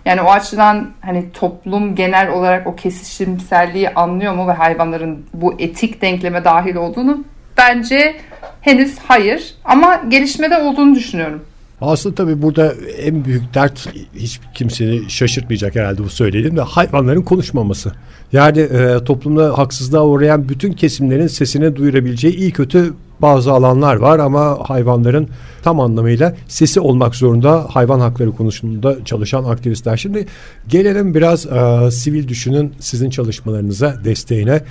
Yani 0.04 0.22
o 0.22 0.30
açıdan 0.30 0.90
hani 1.00 1.32
toplum 1.32 1.94
genel 1.94 2.28
olarak 2.28 2.66
o 2.66 2.76
kesişimselliği 2.76 3.90
anlıyor 3.90 4.34
mu 4.34 4.48
ve 4.48 4.52
hayvanların 4.52 5.26
bu 5.34 5.54
etik 5.58 6.02
denkleme 6.02 6.44
dahil 6.44 6.74
olduğunu 6.74 7.24
bence 7.56 8.16
henüz 8.60 8.98
hayır 8.98 9.54
ama 9.64 10.02
gelişmede 10.08 10.58
olduğunu 10.58 10.94
düşünüyorum. 10.94 11.40
Aslında 11.80 12.14
tabii 12.14 12.42
burada 12.42 12.74
en 13.02 13.24
büyük 13.24 13.54
dert 13.54 13.88
hiç 14.14 14.40
kimseyi 14.54 15.10
şaşırtmayacak 15.10 15.74
herhalde 15.74 16.04
bu 16.04 16.08
söylediğim 16.08 16.56
de 16.56 16.60
hayvanların 16.60 17.22
konuşmaması. 17.22 17.92
Yani 18.32 18.60
e, 18.60 19.04
toplumda 19.04 19.58
haksızlığa 19.58 20.06
uğrayan 20.06 20.48
bütün 20.48 20.72
kesimlerin 20.72 21.26
sesini 21.26 21.76
duyurabileceği 21.76 22.36
iyi 22.36 22.50
kötü 22.50 22.94
bazı 23.22 23.52
alanlar 23.52 23.96
var 23.96 24.18
ama 24.18 24.58
hayvanların 24.68 25.28
tam 25.62 25.80
anlamıyla 25.80 26.34
sesi 26.48 26.80
olmak 26.80 27.14
zorunda 27.14 27.66
hayvan 27.70 28.00
hakları 28.00 28.32
konusunda 28.32 29.04
çalışan 29.04 29.44
aktivistler. 29.44 29.96
Şimdi 29.96 30.26
gelelim 30.68 31.14
biraz 31.14 31.46
e, 31.46 31.90
sivil 31.90 32.28
düşünün 32.28 32.72
sizin 32.80 33.10
çalışmalarınıza 33.10 34.04
desteğine. 34.04 34.62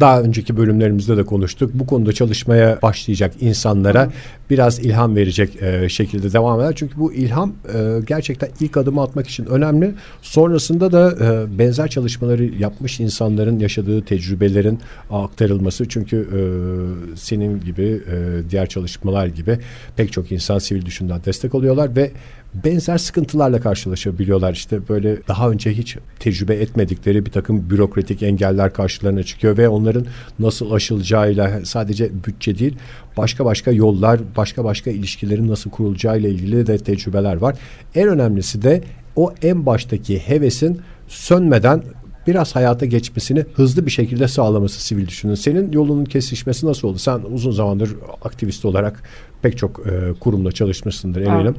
Daha 0.00 0.20
önceki 0.20 0.56
bölümlerimizde 0.56 1.16
de 1.16 1.24
konuştuk. 1.24 1.70
Bu 1.74 1.86
konuda 1.86 2.12
çalışmaya 2.12 2.78
başlayacak 2.82 3.34
insanlara 3.40 4.10
biraz 4.50 4.78
ilham 4.78 5.16
verecek 5.16 5.62
e, 5.62 5.88
şekilde 5.88 6.32
devam 6.32 6.60
eder. 6.60 6.72
Çünkü 6.76 6.98
bu 6.98 7.12
ilham 7.12 7.52
e, 7.74 8.00
gerçekten 8.06 8.48
ilk 8.60 8.76
adımı 8.76 9.02
atmak 9.02 9.28
için 9.28 9.46
önemli. 9.46 9.94
Sonrasında 10.22 10.92
da 10.92 11.12
e, 11.24 11.58
benzer 11.58 11.88
çalışmaları 11.88 12.44
yapmış 12.44 13.00
insanların 13.00 13.58
yaşadığı 13.58 14.04
tecrübelerin 14.04 14.78
aktarılması. 15.10 15.88
Çünkü 15.88 16.16
e, 16.16 16.40
senin 17.16 17.60
gibi 17.60 18.02
e, 18.12 18.50
diğer 18.50 18.66
çalışmalar 18.66 19.26
gibi 19.26 19.58
pek 19.96 20.12
çok 20.12 20.32
insan 20.32 20.58
sivil 20.58 20.86
düşünden 20.86 21.20
destek 21.24 21.54
alıyorlar 21.54 21.96
ve 21.96 22.10
benzer 22.54 22.98
sıkıntılarla 22.98 23.60
karşılaşabiliyorlar. 23.60 24.52
İşte 24.52 24.88
böyle 24.88 25.16
daha 25.28 25.50
önce 25.50 25.72
hiç 25.72 25.96
tecrübe 26.18 26.54
etmedikleri 26.54 27.26
bir 27.26 27.30
takım 27.30 27.70
bürokratik 27.70 28.22
engeller 28.22 28.72
karşılarına 28.72 29.22
çıkıyor 29.22 29.56
ve 29.56 29.68
onların 29.68 30.06
nasıl 30.38 30.72
aşılacağıyla 30.72 31.64
sadece 31.64 32.10
bütçe 32.26 32.58
değil 32.58 32.76
başka 33.16 33.44
başka 33.44 33.70
yollar, 33.70 34.20
başka 34.36 34.64
başka 34.64 34.90
ilişkilerin 34.90 35.48
nasıl 35.48 35.70
kurulacağıyla 35.70 36.28
ilgili 36.28 36.66
de 36.66 36.78
tecrübeler 36.78 37.36
var. 37.36 37.56
En 37.94 38.08
önemlisi 38.08 38.62
de 38.62 38.82
o 39.16 39.34
en 39.42 39.66
baştaki 39.66 40.18
hevesin 40.18 40.80
sönmeden 41.08 41.82
biraz 42.28 42.56
hayata 42.56 42.86
geçmesini 42.86 43.44
hızlı 43.54 43.86
bir 43.86 43.90
şekilde 43.90 44.28
sağlaması 44.28 44.82
sivil 44.82 45.08
düşünün. 45.08 45.34
Senin 45.34 45.72
yolunun 45.72 46.04
kesişmesi 46.04 46.66
nasıl 46.66 46.88
oldu? 46.88 46.98
Sen 46.98 47.20
uzun 47.32 47.50
zamandır 47.50 47.96
aktivist 48.24 48.64
olarak 48.64 49.02
pek 49.42 49.58
çok 49.58 49.86
e, 49.86 50.12
kurumla 50.20 50.52
çalışmışsındır 50.52 51.20
eminim. 51.20 51.54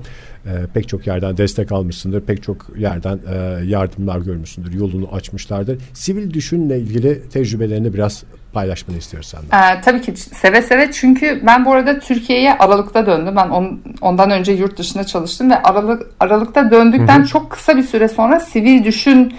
E, 0.45 0.51
pek 0.73 0.87
çok 0.87 1.07
yerden 1.07 1.37
destek 1.37 1.71
almışsındır. 1.71 2.21
Pek 2.21 2.43
çok 2.43 2.67
yerden 2.77 3.19
e, 3.33 3.65
yardımlar 3.65 4.19
görmüşsündür. 4.19 4.73
Yolunu 4.73 5.07
açmışlardır. 5.11 5.77
Sivil 5.93 6.33
düşünle 6.33 6.79
ilgili 6.79 7.29
tecrübelerini 7.29 7.93
biraz 7.93 8.23
paylaşmanı 8.53 8.97
istiyoruz 8.97 9.29
senden. 9.29 9.77
Ee, 9.77 9.81
tabii 9.81 10.01
ki 10.01 10.13
seve 10.15 10.61
seve 10.61 10.91
çünkü 10.91 11.41
ben 11.45 11.65
bu 11.65 11.71
arada 11.71 11.99
Türkiye'ye 11.99 12.57
Aralık'ta 12.57 13.05
döndüm. 13.05 13.35
Ben 13.35 13.49
on, 13.49 13.81
ondan 14.01 14.31
önce 14.31 14.51
yurt 14.51 14.77
dışında 14.77 15.03
çalıştım 15.03 15.49
ve 15.49 15.63
Aralık 15.63 16.07
Aralık'ta 16.19 16.71
döndükten 16.71 17.19
Hı-hı. 17.19 17.27
çok 17.27 17.49
kısa 17.49 17.77
bir 17.77 17.83
süre 17.83 18.07
sonra 18.07 18.39
sivil 18.39 18.83
düşün 18.83 19.33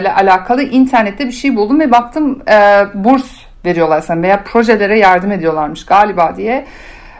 ile 0.00 0.12
alakalı 0.12 0.62
internette 0.62 1.26
bir 1.26 1.32
şey 1.32 1.56
buldum 1.56 1.80
ve 1.80 1.90
baktım 1.90 2.42
e, 2.48 2.86
burs 2.94 3.26
veriyorlar 3.64 4.00
sen 4.00 4.22
veya 4.22 4.42
projelere 4.44 4.98
yardım 4.98 5.32
ediyorlarmış 5.32 5.86
galiba 5.86 6.36
diye. 6.36 6.66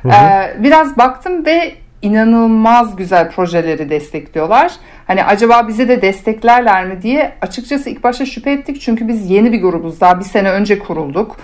Hı 0.02 0.08
hı. 0.08 0.12
E, 0.12 0.54
biraz 0.62 0.96
baktım 0.98 1.46
ve 1.46 1.74
inanılmaz 2.02 2.96
güzel 2.96 3.30
projeleri 3.30 3.90
destekliyorlar. 3.90 4.72
Hani 5.06 5.24
acaba 5.24 5.68
bizi 5.68 5.88
de 5.88 6.02
desteklerler 6.02 6.86
mi 6.86 7.02
diye 7.02 7.32
açıkçası 7.40 7.90
ilk 7.90 8.04
başta 8.04 8.26
şüphe 8.26 8.50
ettik. 8.50 8.80
Çünkü 8.80 9.08
biz 9.08 9.30
yeni 9.30 9.52
bir 9.52 9.62
grubuz. 9.62 10.00
Daha 10.00 10.20
bir 10.20 10.24
sene 10.24 10.50
önce 10.50 10.78
kurulduk. 10.78 11.36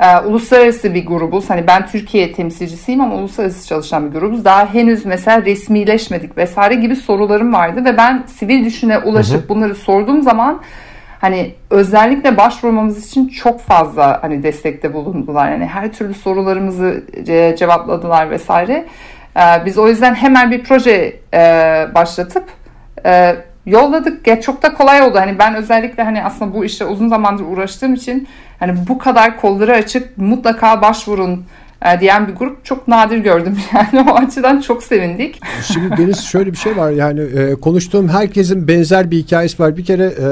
Ee, 0.00 0.18
uluslararası 0.18 0.94
bir 0.94 1.06
grubuz. 1.06 1.50
Hani 1.50 1.66
ben 1.66 1.86
Türkiye 1.86 2.32
temsilcisiyim 2.32 3.00
ama 3.00 3.14
uluslararası 3.14 3.68
çalışan 3.68 4.06
bir 4.10 4.20
grubuz. 4.20 4.44
Daha 4.44 4.74
henüz 4.74 5.06
mesela 5.06 5.44
resmileşmedik 5.44 6.36
vesaire 6.36 6.74
gibi 6.74 6.96
sorularım 6.96 7.52
vardı 7.52 7.84
ve 7.84 7.96
ben 7.96 8.22
sivil 8.26 8.64
düşüne 8.64 8.98
ulaşıp 8.98 9.36
hı 9.36 9.44
hı. 9.44 9.48
bunları 9.48 9.74
sorduğum 9.74 10.22
zaman 10.22 10.62
hani 11.20 11.54
özellikle 11.70 12.36
başvurmamız 12.36 13.06
için 13.06 13.28
çok 13.28 13.60
fazla 13.60 14.22
hani 14.22 14.42
destekte 14.42 14.94
bulundular. 14.94 15.50
Yani 15.50 15.66
her 15.66 15.92
türlü 15.92 16.14
sorularımızı 16.14 17.04
cevapladılar 17.58 18.30
vesaire. 18.30 18.86
Ee, 19.36 19.40
biz 19.66 19.78
o 19.78 19.88
yüzden 19.88 20.14
hemen 20.14 20.50
bir 20.50 20.64
proje 20.64 21.16
e, 21.34 21.40
başlatıp 21.94 22.44
e, 23.06 23.36
yolladık. 23.68 24.26
Ya 24.26 24.40
çok 24.40 24.62
da 24.62 24.74
kolay 24.74 25.02
oldu. 25.02 25.18
Hani 25.18 25.38
ben 25.38 25.54
özellikle 25.54 26.02
hani 26.02 26.24
aslında 26.24 26.54
bu 26.54 26.64
işe 26.64 26.84
uzun 26.84 27.08
zamandır 27.08 27.44
uğraştığım 27.44 27.94
için 27.94 28.28
hani 28.60 28.74
bu 28.88 28.98
kadar 28.98 29.40
kolları 29.40 29.72
açık 29.72 30.18
mutlaka 30.18 30.82
başvurun 30.82 31.44
e, 31.84 32.00
diyen 32.00 32.28
bir 32.28 32.34
grup 32.34 32.64
çok 32.64 32.88
nadir 32.88 33.18
gördüm 33.18 33.58
yani 33.74 34.10
o 34.10 34.14
açıdan 34.14 34.60
çok 34.60 34.82
sevindik. 34.82 35.40
Şimdi 35.62 35.96
Deniz 35.96 36.24
şöyle 36.24 36.52
bir 36.52 36.56
şey 36.56 36.76
var 36.76 36.90
yani 36.90 37.20
e, 37.20 37.54
konuştuğum 37.54 38.08
herkesin 38.08 38.68
benzer 38.68 39.10
bir 39.10 39.16
hikayesi 39.16 39.62
var. 39.62 39.76
Bir 39.76 39.84
kere 39.84 40.04
e, 40.04 40.28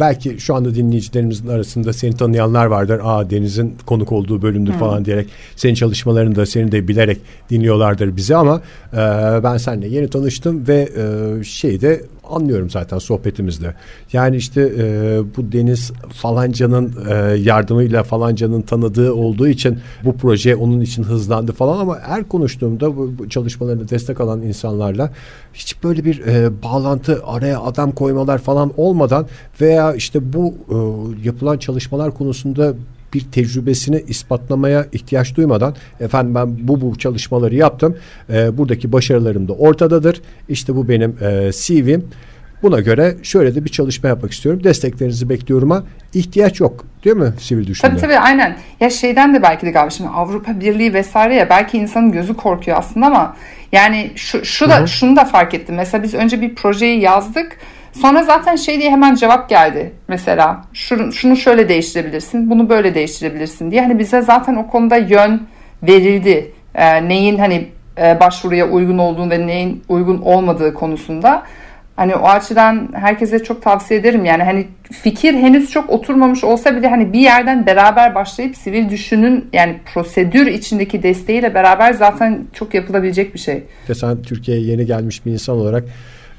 belki 0.00 0.40
şu 0.40 0.54
anda 0.54 0.74
dinleyicilerimizin 0.74 1.48
arasında 1.48 1.92
seni 1.92 2.16
tanıyanlar 2.16 2.66
vardır. 2.66 3.00
Aa 3.04 3.30
Deniz'in 3.30 3.76
konuk 3.86 4.12
olduğu 4.12 4.42
bölümdür 4.42 4.72
hmm. 4.72 4.78
falan 4.78 5.04
diyerek 5.04 5.28
senin 5.56 5.74
çalışmalarını 5.74 6.36
da 6.36 6.46
seni 6.46 6.72
de 6.72 6.88
bilerek 6.88 7.18
dinliyorlardır 7.50 8.16
bizi 8.16 8.36
ama 8.36 8.62
e, 8.92 8.96
ben 9.42 9.56
seninle 9.56 9.88
yeni 9.88 10.10
tanıştım 10.10 10.68
ve 10.68 10.88
e, 10.96 11.44
şeyde 11.44 12.02
anlıyorum 12.30 12.70
zaten 12.70 12.98
sohbetimizde. 12.98 13.74
Yani 14.12 14.36
işte 14.36 14.72
e, 14.78 15.22
bu 15.36 15.52
Deniz 15.52 15.92
falancanın 16.12 16.94
e, 17.10 17.14
yardımıyla 17.38 18.02
falancanın 18.02 18.62
tanıdığı 18.62 19.12
olduğu 19.14 19.48
için 19.48 19.78
bu 20.04 20.16
proje 20.16 20.56
onun 20.56 20.80
için 20.80 21.02
hızlandı 21.02 21.52
falan 21.52 21.78
ama 21.78 21.98
her 21.98 22.28
konuştuğumda 22.28 22.96
bu, 22.96 23.12
bu 23.18 23.28
çalışmalarına 23.28 23.88
destek 23.88 24.20
alan 24.20 24.42
insanlarla 24.42 25.10
hiç 25.54 25.84
böyle 25.84 26.04
bir 26.04 26.26
e, 26.26 26.62
bağlantı 26.62 27.20
araya 27.24 27.60
adam 27.60 27.92
koymalar 27.92 28.38
falan 28.38 28.72
olmadan 28.76 29.26
veya 29.60 29.94
işte 29.94 30.32
bu 30.32 30.54
e, 30.68 30.76
yapılan 31.26 31.58
çalışmalar 31.58 32.14
konusunda 32.14 32.74
bir 33.14 33.20
tecrübesini 33.20 34.04
ispatlamaya 34.08 34.86
ihtiyaç 34.92 35.36
duymadan 35.36 35.74
efendim 36.00 36.34
ben 36.34 36.68
bu 36.68 36.80
bu 36.80 36.98
çalışmaları 36.98 37.54
yaptım. 37.54 37.96
E, 38.32 38.58
buradaki 38.58 38.92
başarılarım 38.92 39.48
da 39.48 39.52
ortadadır. 39.52 40.22
İşte 40.48 40.76
bu 40.76 40.88
benim 40.88 41.16
e, 41.20 41.50
CV'm. 41.52 42.04
Buna 42.62 42.80
göre 42.80 43.16
şöyle 43.22 43.54
de 43.54 43.64
bir 43.64 43.70
çalışma 43.70 44.08
yapmak 44.08 44.32
istiyorum. 44.32 44.64
Desteklerinizi 44.64 45.28
bekliyorum 45.28 45.72
ama 45.72 45.84
ihtiyaç 46.14 46.60
yok. 46.60 46.84
Değil 47.04 47.16
mi 47.16 47.32
sivil 47.38 47.66
düşünme? 47.66 47.90
Tabii 47.90 48.00
tabii 48.00 48.18
aynen. 48.18 48.56
Ya 48.80 48.90
şeyden 48.90 49.34
de 49.34 49.42
belki 49.42 49.66
de 49.66 49.70
galiba 49.70 49.90
şimdi 49.90 50.10
Avrupa 50.10 50.60
Birliği 50.60 50.94
vesaire 50.94 51.34
ya 51.34 51.50
belki 51.50 51.78
insanın 51.78 52.12
gözü 52.12 52.34
korkuyor 52.34 52.78
aslında 52.78 53.06
ama 53.06 53.36
yani 53.72 54.10
şu, 54.16 54.44
şu 54.44 54.68
da 54.68 54.78
Hı-hı. 54.78 54.88
şunu 54.88 55.16
da 55.16 55.24
fark 55.24 55.54
ettim. 55.54 55.74
Mesela 55.74 56.02
biz 56.02 56.14
önce 56.14 56.40
bir 56.40 56.54
projeyi 56.54 57.00
yazdık. 57.00 57.58
Sonra 57.92 58.22
zaten 58.22 58.56
şey 58.56 58.80
diye 58.80 58.90
hemen 58.90 59.14
cevap 59.14 59.48
geldi. 59.48 59.92
Mesela 60.08 60.64
şunu, 60.72 61.12
şunu 61.12 61.36
şöyle 61.36 61.68
değiştirebilirsin, 61.68 62.50
bunu 62.50 62.68
böyle 62.68 62.94
değiştirebilirsin 62.94 63.70
diye. 63.70 63.82
Hani 63.82 63.98
bize 63.98 64.22
zaten 64.22 64.54
o 64.56 64.66
konuda 64.66 64.96
yön 64.96 65.46
verildi. 65.82 66.52
E, 66.74 67.08
neyin 67.08 67.38
hani 67.38 67.68
e, 67.98 68.20
başvuruya 68.20 68.68
uygun 68.68 68.98
olduğunu 68.98 69.30
ve 69.30 69.46
neyin 69.46 69.82
uygun 69.88 70.22
olmadığı 70.22 70.74
konusunda. 70.74 71.42
Hani 71.96 72.14
o 72.14 72.26
açıdan 72.26 72.88
herkese 72.92 73.42
çok 73.42 73.62
tavsiye 73.62 74.00
ederim. 74.00 74.24
Yani 74.24 74.42
hani 74.42 74.66
fikir 74.92 75.34
henüz 75.34 75.70
çok 75.70 75.90
oturmamış 75.90 76.44
olsa 76.44 76.76
bile 76.76 76.88
hani 76.88 77.12
bir 77.12 77.20
yerden 77.20 77.66
beraber 77.66 78.14
başlayıp 78.14 78.56
sivil 78.56 78.88
düşünün 78.90 79.48
yani 79.52 79.80
prosedür 79.94 80.46
içindeki 80.46 81.02
desteğiyle 81.02 81.54
beraber 81.54 81.92
zaten 81.92 82.46
çok 82.52 82.74
yapılabilecek 82.74 83.34
bir 83.34 83.38
şey. 83.38 83.62
Ve 83.88 83.94
sen 83.94 84.22
Türkiye'ye 84.22 84.66
yeni 84.66 84.86
gelmiş 84.86 85.26
bir 85.26 85.32
insan 85.32 85.56
olarak 85.56 85.84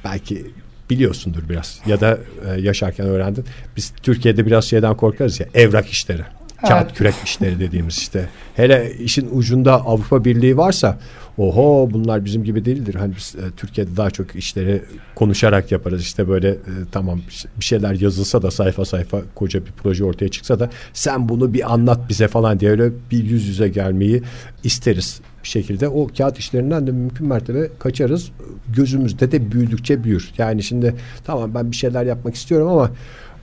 belki 0.06 0.46
biliyorsundur 0.92 1.50
biraz 1.50 1.80
ya 1.86 2.02
da 2.02 2.18
e, 2.48 2.62
yaşarken 2.62 3.06
öğrendin. 3.06 3.46
Biz 3.78 3.94
Türkiye'de 4.04 4.46
biraz 4.46 4.66
şeyden 4.66 4.96
korkarız 4.96 5.40
ya 5.40 5.48
evrak 5.54 5.90
işleri. 5.90 6.22
Kağıt 6.68 6.86
evet. 6.86 6.94
kürek 6.94 7.16
işleri 7.26 7.60
dediğimiz 7.60 7.98
işte. 7.98 8.30
Hele 8.56 8.94
işin 9.00 9.30
ucunda 9.32 9.74
Avrupa 9.74 10.26
Birliği 10.26 10.58
varsa 10.58 11.00
oho 11.38 11.90
bunlar 11.94 12.26
bizim 12.26 12.44
gibi 12.44 12.66
değildir. 12.66 12.96
Hani 12.96 13.16
biz 13.16 13.36
e, 13.36 13.52
Türkiye'de 13.58 13.98
daha 13.98 14.10
çok 14.10 14.36
işleri 14.36 14.82
konuşarak 15.16 15.72
yaparız. 15.72 16.02
İşte 16.02 16.28
böyle 16.28 16.50
e, 16.50 16.58
tamam 16.92 17.22
bir 17.60 17.66
şeyler 17.66 17.94
yazılsa 17.94 18.42
da 18.42 18.52
sayfa 18.52 18.86
sayfa 18.86 19.22
koca 19.36 19.66
bir 19.66 19.72
proje 19.72 20.04
ortaya 20.04 20.30
çıksa 20.30 20.60
da 20.60 20.70
sen 20.94 21.30
bunu 21.30 21.54
bir 21.54 21.74
anlat 21.74 22.10
bize 22.10 22.28
falan 22.28 22.60
diye 22.60 22.72
öyle 22.72 22.92
bir 23.12 23.24
yüz 23.24 23.48
yüze 23.48 23.68
gelmeyi 23.68 24.24
isteriz 24.64 25.22
bir 25.44 25.48
şekilde. 25.48 25.88
O 25.88 26.08
kağıt 26.18 26.38
işlerinden 26.38 26.88
de 26.88 26.92
mümkün 26.92 27.28
mertebe 27.28 27.70
kaçarız. 27.80 28.32
Gözümüzde 28.76 29.32
de 29.32 29.52
büyüdükçe 29.52 30.04
büyür. 30.04 30.32
Yani 30.38 30.64
şimdi 30.64 30.96
tamam 31.24 31.54
ben 31.54 31.72
bir 31.72 31.76
şeyler 31.76 32.06
yapmak 32.06 32.36
istiyorum 32.36 32.68
ama 32.68 32.92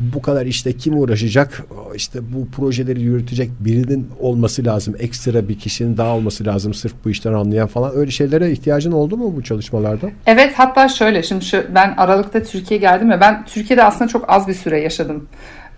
bu 0.00 0.22
kadar 0.22 0.46
işte 0.46 0.72
kim 0.72 1.00
uğraşacak? 1.00 1.64
İşte 1.94 2.20
bu 2.34 2.48
projeleri 2.48 3.02
yürütecek 3.02 3.50
birinin 3.60 4.08
olması 4.20 4.64
lazım. 4.64 4.94
Ekstra 4.98 5.48
bir 5.48 5.58
kişinin 5.58 5.96
daha 5.96 6.16
olması 6.16 6.44
lazım. 6.44 6.74
Sırf 6.74 6.92
bu 7.04 7.10
işten 7.10 7.32
anlayan 7.32 7.66
falan. 7.66 7.96
Öyle 7.96 8.10
şeylere 8.10 8.50
ihtiyacın 8.50 8.92
oldu 8.92 9.16
mu 9.16 9.36
bu 9.36 9.42
çalışmalarda? 9.42 10.10
Evet 10.26 10.52
hatta 10.56 10.88
şöyle 10.88 11.22
şimdi 11.22 11.44
şu, 11.44 11.64
ben 11.74 11.94
Aralık'ta 11.96 12.42
Türkiye 12.42 12.80
geldim 12.80 13.10
ve 13.10 13.20
ben 13.20 13.44
Türkiye'de 13.46 13.84
aslında 13.84 14.08
çok 14.08 14.30
az 14.30 14.48
bir 14.48 14.54
süre 14.54 14.80
yaşadım. 14.80 15.28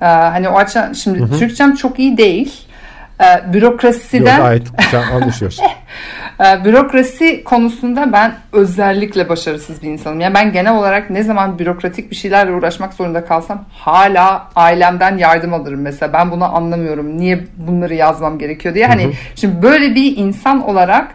Ee, 0.00 0.04
hani 0.04 0.48
o 0.48 0.56
açıdan 0.56 0.92
şimdi 0.92 1.18
hı 1.18 1.24
hı. 1.24 1.38
Türkçem 1.38 1.74
çok 1.74 1.98
iyi 1.98 2.16
değil. 2.16 2.52
Ee, 3.20 3.52
bürokrasiden 3.52 4.36
Yok, 4.36 4.46
gayet 4.46 4.78
güzel 4.78 5.12
anlaşıyoruz. 5.14 5.60
Ee, 6.40 6.64
bürokrasi 6.64 7.44
konusunda 7.44 8.12
ben 8.12 8.32
özellikle 8.52 9.28
başarısız 9.28 9.82
bir 9.82 9.88
insanım. 9.88 10.20
Yani 10.20 10.34
ben 10.34 10.52
genel 10.52 10.74
olarak 10.74 11.10
ne 11.10 11.22
zaman 11.22 11.58
bürokratik 11.58 12.10
bir 12.10 12.16
şeylerle 12.16 12.52
uğraşmak 12.52 12.94
zorunda 12.94 13.24
kalsam 13.24 13.64
hala 13.72 14.48
ailemden 14.56 15.18
yardım 15.18 15.54
alırım 15.54 15.80
mesela. 15.80 16.12
Ben 16.12 16.30
bunu 16.30 16.56
anlamıyorum. 16.56 17.18
Niye 17.18 17.44
bunları 17.56 17.94
yazmam 17.94 18.38
gerekiyor 18.38 18.74
diye. 18.74 18.86
Hani 18.86 19.12
şimdi 19.34 19.62
böyle 19.62 19.94
bir 19.94 20.16
insan 20.16 20.68
olarak 20.68 21.14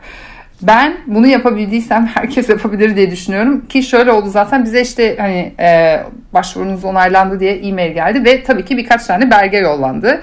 ben 0.61 0.97
bunu 1.07 1.27
yapabildiysem 1.27 2.05
herkes 2.13 2.49
yapabilir 2.49 2.95
diye 2.95 3.11
düşünüyorum 3.11 3.65
ki 3.65 3.83
şöyle 3.83 4.11
oldu 4.11 4.29
zaten 4.29 4.65
bize 4.65 4.81
işte 4.81 5.15
hani 5.19 5.53
e, 5.59 5.99
başvurunuz 6.33 6.85
onaylandı 6.85 7.39
diye 7.39 7.55
e-mail 7.55 7.93
geldi 7.93 8.25
ve 8.25 8.43
tabii 8.43 8.65
ki 8.65 8.77
birkaç 8.77 9.05
tane 9.05 9.31
belge 9.31 9.57
yollandı. 9.57 10.21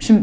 Şimdi 0.00 0.22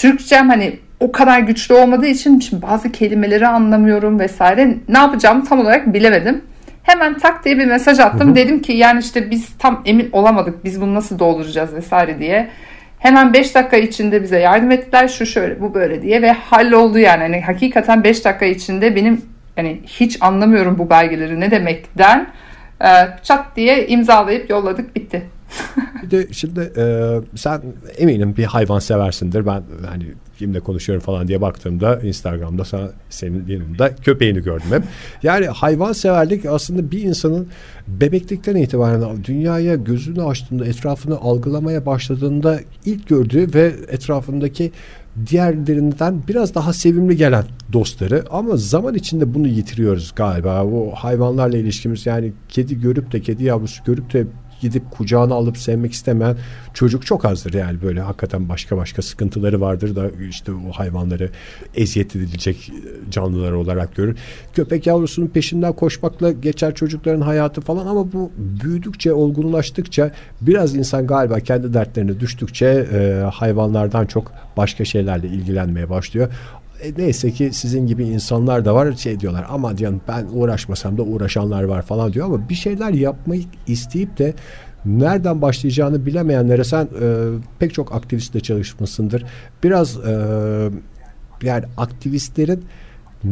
Türkçem 0.00 0.48
hani 0.48 0.78
o 1.00 1.12
kadar 1.12 1.40
güçlü 1.40 1.74
olmadığı 1.74 2.06
için 2.06 2.40
şimdi 2.40 2.62
bazı 2.62 2.92
kelimeleri 2.92 3.46
anlamıyorum 3.46 4.18
vesaire. 4.18 4.74
Ne 4.88 4.98
yapacağımı 4.98 5.44
tam 5.44 5.60
olarak 5.60 5.94
bilemedim. 5.94 6.42
Hemen 6.82 7.18
tak 7.18 7.44
diye 7.44 7.58
bir 7.58 7.66
mesaj 7.66 7.98
attım. 7.98 8.28
Hı 8.28 8.30
hı. 8.30 8.34
Dedim 8.34 8.62
ki 8.62 8.72
yani 8.72 9.00
işte 9.00 9.30
biz 9.30 9.48
tam 9.58 9.82
emin 9.86 10.08
olamadık. 10.12 10.64
Biz 10.64 10.80
bunu 10.80 10.94
nasıl 10.94 11.18
dolduracağız 11.18 11.74
vesaire 11.74 12.18
diye. 12.18 12.48
Hemen 12.98 13.32
5 13.32 13.54
dakika 13.54 13.76
içinde 13.76 14.22
bize 14.22 14.38
yardım 14.38 14.70
ettiler. 14.70 15.08
Şu 15.08 15.26
şöyle 15.26 15.60
bu 15.60 15.74
böyle 15.74 16.02
diye 16.02 16.22
ve 16.22 16.32
halloldu 16.32 16.98
yani. 16.98 17.22
yani 17.22 17.40
hakikaten 17.40 18.04
5 18.04 18.24
dakika 18.24 18.46
içinde 18.46 18.96
benim 18.96 19.22
yani 19.56 19.80
hiç 19.86 20.18
anlamıyorum 20.20 20.78
bu 20.78 20.90
belgeleri 20.90 21.40
ne 21.40 21.50
demekten 21.50 22.26
e, 22.80 22.88
çat 23.22 23.56
diye 23.56 23.86
imzalayıp 23.86 24.50
yolladık 24.50 24.96
bitti. 24.96 25.22
bir 26.02 26.10
de 26.10 26.26
şimdi 26.32 26.72
e, 26.76 27.16
sen 27.34 27.62
eminim 27.98 28.36
bir 28.36 28.44
hayvan 28.44 28.78
seversindir. 28.78 29.46
Ben 29.46 29.62
hani 29.86 30.04
kimle 30.38 30.60
konuşuyorum 30.60 31.04
falan 31.04 31.28
diye 31.28 31.40
baktığımda 31.40 32.00
Instagram'da 32.00 32.64
sana, 32.64 32.90
senin 33.10 33.46
yanında 33.46 33.96
köpeğini 33.96 34.42
gördüm 34.42 34.66
hep. 34.70 34.82
Yani 35.22 35.46
hayvan 35.46 35.92
severlik 35.92 36.46
aslında 36.46 36.90
bir 36.90 37.02
insanın 37.02 37.48
bebeklikten 37.88 38.56
itibaren 38.56 39.24
dünyaya 39.24 39.74
gözünü 39.74 40.22
açtığında 40.22 40.66
etrafını 40.66 41.18
algılamaya 41.18 41.86
başladığında 41.86 42.60
ilk 42.84 43.08
gördüğü 43.08 43.54
ve 43.54 43.74
etrafındaki 43.88 44.72
diğerlerinden 45.26 46.22
biraz 46.28 46.54
daha 46.54 46.72
sevimli 46.72 47.16
gelen 47.16 47.44
dostları 47.72 48.24
ama 48.30 48.56
zaman 48.56 48.94
içinde 48.94 49.34
bunu 49.34 49.48
yitiriyoruz 49.48 50.12
galiba. 50.16 50.64
O 50.64 50.90
hayvanlarla 50.94 51.56
ilişkimiz 51.56 52.06
yani 52.06 52.32
kedi 52.48 52.80
görüp 52.80 53.12
de 53.12 53.20
kedi 53.20 53.44
yavrusu 53.44 53.84
görüp 53.84 54.12
de 54.12 54.26
gidip 54.60 54.90
kucağına 54.90 55.34
alıp 55.34 55.58
sevmek 55.58 55.92
istemeyen 55.92 56.36
çocuk 56.74 57.06
çok 57.06 57.24
azdır 57.24 57.54
yani 57.54 57.82
böyle 57.82 58.00
hakikaten 58.00 58.48
başka 58.48 58.76
başka 58.76 59.02
sıkıntıları 59.02 59.60
vardır 59.60 59.96
da 59.96 60.10
işte 60.30 60.52
o 60.52 60.72
hayvanları 60.72 61.30
eziyet 61.74 62.16
edilecek 62.16 62.72
canlılar 63.10 63.52
olarak 63.52 63.96
görür. 63.96 64.16
Köpek 64.54 64.86
yavrusunun 64.86 65.26
peşinden 65.26 65.72
koşmakla 65.72 66.32
geçer 66.32 66.74
çocukların 66.74 67.20
hayatı 67.20 67.60
falan 67.60 67.86
ama 67.86 68.12
bu 68.12 68.30
büyüdükçe 68.36 69.12
olgunlaştıkça 69.12 70.12
biraz 70.40 70.74
insan 70.74 71.06
galiba 71.06 71.40
kendi 71.40 71.74
dertlerine 71.74 72.20
düştükçe 72.20 72.66
e, 72.66 73.30
hayvanlardan 73.32 74.06
çok 74.06 74.32
başka 74.56 74.84
şeylerle 74.84 75.28
ilgilenmeye 75.28 75.90
başlıyor. 75.90 76.28
E, 76.82 76.92
neyse 76.98 77.30
ki 77.30 77.50
sizin 77.52 77.86
gibi 77.86 78.04
insanlar 78.04 78.64
da 78.64 78.74
var 78.74 78.92
şey 78.92 79.20
diyorlar 79.20 79.46
ama 79.48 79.78
diyen 79.78 80.00
ben 80.08 80.26
uğraşmasam 80.32 80.98
da 80.98 81.02
uğraşanlar 81.02 81.62
var 81.62 81.82
falan 81.82 82.12
diyor 82.12 82.26
ama 82.26 82.48
bir 82.48 82.54
şeyler 82.54 82.90
yapmayı 82.90 83.42
isteyip 83.66 84.18
de 84.18 84.34
nereden 84.84 85.42
başlayacağını 85.42 86.06
bilemeyenlere 86.06 86.64
sen 86.64 86.84
e, 86.84 87.26
pek 87.58 87.74
çok 87.74 87.94
aktivistle 87.94 88.40
çalışmışsındır. 88.40 89.24
Biraz 89.62 89.96
e, 89.96 90.12
yani 91.42 91.64
aktivistlerin 91.76 92.64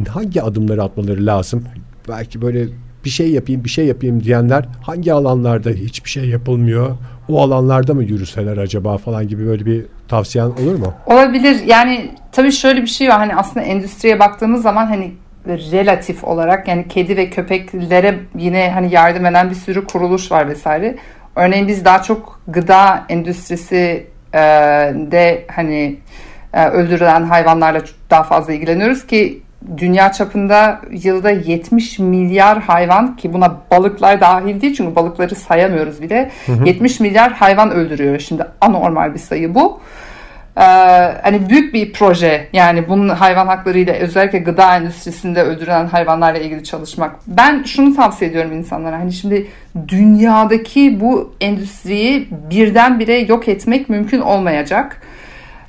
hangi 0.09 0.43
adımları 0.43 0.83
atmaları 0.83 1.27
lazım? 1.27 1.65
Belki 2.09 2.43
böyle 2.43 2.69
bir 3.05 3.11
şey 3.11 3.31
yapayım 3.31 3.65
bir 3.65 3.69
şey 3.69 3.87
yapayım 3.87 4.25
diyenler 4.25 4.65
hangi 4.83 5.13
alanlarda 5.13 5.71
hiçbir 5.71 6.11
şey 6.11 6.29
yapılmıyor 6.29 6.97
o 7.29 7.43
alanlarda 7.43 7.95
mı 7.95 8.05
yürüseler 8.05 8.57
acaba 8.57 8.99
falan 8.99 9.29
gibi 9.29 9.47
böyle 9.47 9.67
bir 9.67 9.85
tavsiyen 10.09 10.45
olur 10.45 10.79
mu? 10.79 10.95
Olabilir 11.07 11.61
yani 11.67 12.11
tabii 12.33 12.53
şöyle 12.53 12.83
bir 12.83 12.87
şey 12.87 13.09
var 13.09 13.19
hani 13.19 13.37
aslında 13.37 13.67
endüstriye 13.67 14.21
baktığımız 14.21 14.63
zaman 14.63 14.87
hani 14.87 15.15
relatif 15.47 16.25
olarak 16.25 16.69
yani 16.69 16.89
kedi 16.89 17.17
ve 17.17 17.31
köpeklere 17.31 18.19
yine 18.39 18.71
hani 18.75 18.95
yardım 18.95 19.27
eden 19.27 19.51
bir 19.51 19.55
sürü 19.55 19.85
kuruluş 19.85 20.33
var 20.33 20.49
vesaire. 20.49 20.97
Örneğin 21.37 21.69
biz 21.69 21.85
daha 21.85 22.03
çok 22.03 22.41
gıda 22.49 23.05
endüstrisi 23.09 24.07
e, 24.35 24.39
de 25.11 25.47
hani 25.55 25.97
e, 26.53 26.67
öldürülen 26.67 27.23
hayvanlarla 27.23 27.83
daha 28.11 28.23
fazla 28.23 28.53
ilgileniyoruz 28.53 29.07
ki 29.07 29.43
dünya 29.77 30.13
çapında 30.13 30.81
yılda 30.91 31.31
70 31.31 31.99
milyar 31.99 32.59
hayvan 32.63 33.17
ki 33.17 33.33
buna 33.33 33.57
balıklar 33.71 34.21
dahil 34.21 34.61
değil 34.61 34.75
çünkü 34.77 34.97
balıkları 34.97 35.35
sayamıyoruz 35.35 36.03
bile. 36.03 36.31
Hı 36.47 36.53
hı. 36.53 36.69
70 36.69 37.01
milyar 37.01 37.33
hayvan 37.33 37.71
öldürüyor. 37.71 38.19
Şimdi 38.19 38.45
anormal 38.61 39.15
bir 39.15 39.19
sayı 39.19 39.55
bu. 39.55 39.81
Ee, 40.57 40.61
hani 41.23 41.49
büyük 41.49 41.75
bir 41.75 41.93
proje 41.93 42.49
yani 42.53 42.89
bunun 42.89 43.09
hayvan 43.09 43.47
haklarıyla 43.47 43.95
özellikle 43.95 44.39
gıda 44.39 44.77
endüstrisinde 44.77 45.43
öldürülen 45.43 45.87
hayvanlarla 45.87 46.39
ilgili 46.39 46.65
çalışmak. 46.65 47.17
Ben 47.27 47.63
şunu 47.63 47.97
tavsiye 47.97 48.31
ediyorum 48.31 48.53
insanlara 48.53 48.99
hani 48.99 49.13
şimdi 49.13 49.47
dünyadaki 49.89 51.01
bu 51.01 51.35
endüstriyi 51.41 52.29
birdenbire 52.51 53.19
yok 53.19 53.49
etmek 53.49 53.89
mümkün 53.89 54.21
olmayacak. 54.21 55.03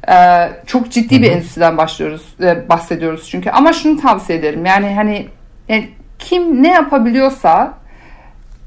Ee, 0.10 0.50
çok 0.66 0.92
ciddi 0.92 1.22
bir 1.22 1.32
endüstriden 1.32 1.78
başlıyoruz, 1.78 2.36
e, 2.42 2.70
bahsediyoruz 2.70 3.30
çünkü. 3.30 3.50
Ama 3.50 3.74
şunu 3.74 4.02
tavsiye 4.02 4.40
ederim. 4.40 4.66
Yani 4.66 4.96
hani 4.96 5.28
yani 5.70 5.90
kim 6.20 6.64
ne 6.64 6.72
yapabiliyorsa 6.72 7.74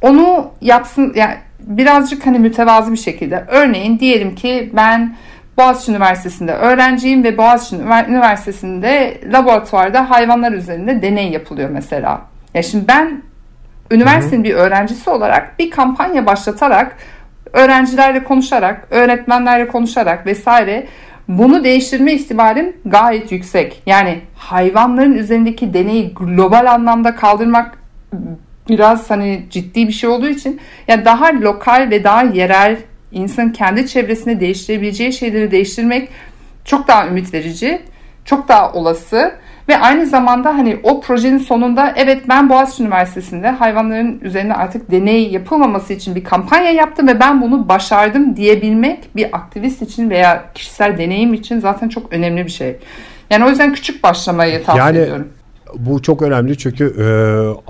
onu 0.03 0.51
yapsın. 0.61 1.12
Yani 1.16 1.35
birazcık 1.61 2.27
hani 2.27 2.38
mütevazı 2.38 2.92
bir 2.92 2.96
şekilde. 2.96 3.44
Örneğin 3.48 3.98
diyelim 3.98 4.35
ki 4.35 4.70
ben 4.77 5.16
Boğaziçi 5.57 5.90
Üniversitesi'nde 5.90 6.53
öğrenciyim 6.53 7.24
ve 7.24 7.38
Boğaziçi 7.38 7.77
Üniversitesi'nde 8.09 9.20
laboratuvarda 9.33 10.11
hayvanlar 10.11 10.53
üzerinde 10.53 11.03
deney 11.03 11.31
yapılıyor 11.31 11.70
mesela. 11.70 12.20
Ya 12.55 12.62
şimdi 12.62 12.88
ben 12.88 13.22
üniversitenin 13.90 14.44
bir 14.44 14.55
öğrencisi 14.55 15.11
olarak 15.11 15.59
bir 15.59 15.70
kampanya 15.70 16.27
başlatarak 16.27 16.96
öğrencilerle 17.53 18.24
konuşarak, 18.24 18.87
öğretmenlerle 18.90 19.68
konuşarak 19.68 20.27
vesaire 20.27 20.87
bunu 21.28 21.64
değiştirme 21.64 22.12
ihtimalim 22.12 22.76
gayet 22.84 23.32
yüksek. 23.32 23.82
Yani 23.86 24.20
hayvanların 24.36 25.12
üzerindeki 25.12 25.74
deneyi 25.74 26.14
global 26.14 26.72
anlamda 26.72 27.16
kaldırmak 27.16 27.78
biraz 28.68 29.10
hani 29.10 29.42
ciddi 29.50 29.88
bir 29.88 29.92
şey 29.92 30.10
olduğu 30.10 30.28
için 30.28 30.60
yani 30.88 31.04
daha 31.04 31.40
lokal 31.40 31.88
ve 31.90 32.04
daha 32.04 32.22
yerel 32.22 32.76
insan 33.12 33.52
kendi 33.52 33.86
çevresinde 33.86 34.40
değiştirebileceği 34.40 35.12
şeyleri 35.12 35.50
değiştirmek 35.50 36.08
çok 36.64 36.88
daha 36.88 37.06
ümit 37.06 37.34
verici, 37.34 37.82
çok 38.24 38.48
daha 38.48 38.72
olası 38.72 39.32
ve 39.68 39.78
aynı 39.78 40.07
zamanda 40.07 40.54
hani 40.54 40.81
o 40.83 41.00
projenin 41.00 41.38
sonunda 41.38 41.94
evet 41.96 42.22
ben 42.28 42.48
Boğaziçi 42.48 42.83
Üniversitesi'nde 42.83 43.50
hayvanların 43.50 44.20
üzerinde 44.22 44.54
artık 44.54 44.90
deney 44.90 45.31
yapılmaması 45.31 45.92
için 45.92 46.14
bir 46.14 46.24
kampanya 46.24 46.70
yaptım 46.70 47.09
ve 47.09 47.20
ben 47.20 47.42
bunu 47.42 47.68
başardım 47.68 48.37
diyebilmek 48.37 49.16
bir 49.16 49.37
aktivist 49.37 49.83
için 49.83 50.11
veya 50.11 50.44
kişisel 50.54 50.98
deneyim 50.98 51.35
için 51.35 51.61
zaten 51.61 51.88
çok 51.88 52.12
önemli 52.12 52.44
bir 52.44 52.50
şey. 52.50 52.76
Yani 53.31 53.44
o 53.44 53.48
yüzden 53.48 53.72
küçük 53.72 54.02
başlamayı 54.02 54.64
tavsiye 54.64 54.87
yani, 54.87 54.98
ediyorum. 54.98 55.28
Bu 55.74 56.02
çok 56.02 56.22
önemli 56.22 56.59
çünkü 56.59 56.85
e, 56.98 57.07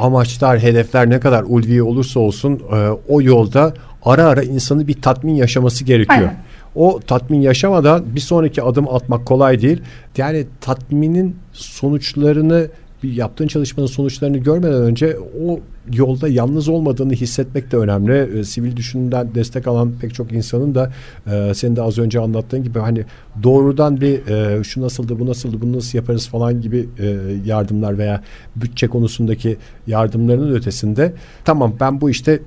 amaçlar, 0.02 0.58
hedefler 0.58 1.10
ne 1.10 1.20
kadar 1.20 1.44
ulvi 1.46 1.82
olursa 1.82 2.20
olsun 2.20 2.62
e, 2.72 2.88
o 3.08 3.22
yolda 3.22 3.74
ara 4.04 4.24
ara 4.24 4.42
insanı 4.42 4.88
bir 4.88 5.02
tatmin 5.02 5.34
yaşaması 5.34 5.84
gerekiyor. 5.84 6.18
Aynen. 6.18 6.36
O 6.74 7.00
tatmin 7.06 7.40
yaşamadan 7.40 8.04
bir 8.14 8.20
sonraki 8.20 8.62
adım 8.62 8.88
atmak 8.88 9.26
kolay 9.26 9.60
değil. 9.60 9.82
Yani 10.16 10.46
tatminin 10.60 11.36
sonuçlarını 11.52 12.68
bir 13.02 13.12
yaptığın 13.12 13.46
çalışmanın 13.46 13.86
sonuçlarını 13.86 14.38
görmeden 14.38 14.82
önce 14.82 15.16
o 15.46 15.60
yolda 15.92 16.28
yalnız 16.28 16.68
olmadığını 16.68 17.12
hissetmek 17.12 17.72
de 17.72 17.76
önemli. 17.76 18.38
E, 18.38 18.44
sivil 18.44 18.76
düşünden 18.76 19.34
destek 19.34 19.66
alan 19.66 19.92
pek 20.00 20.14
çok 20.14 20.32
insanın 20.32 20.74
da 20.74 20.92
e, 21.26 21.54
senin 21.54 21.76
de 21.76 21.82
az 21.82 21.98
önce 21.98 22.20
anlattığın 22.20 22.62
gibi 22.62 22.78
hani 22.78 23.04
doğrudan 23.42 24.00
bir 24.00 24.26
e, 24.26 24.64
şu 24.64 24.82
nasıldı 24.82 25.18
bu 25.18 25.26
nasıldı 25.26 25.56
bunu 25.60 25.76
nasıl 25.76 25.98
yaparız 25.98 26.28
falan 26.28 26.60
gibi 26.60 26.88
e, 26.98 27.16
yardımlar 27.46 27.98
veya 27.98 28.22
bütçe 28.56 28.88
konusundaki 28.88 29.56
yardımların 29.86 30.54
ötesinde 30.54 31.12
tamam 31.44 31.74
ben 31.80 32.00
bu 32.00 32.10
işte 32.10 32.40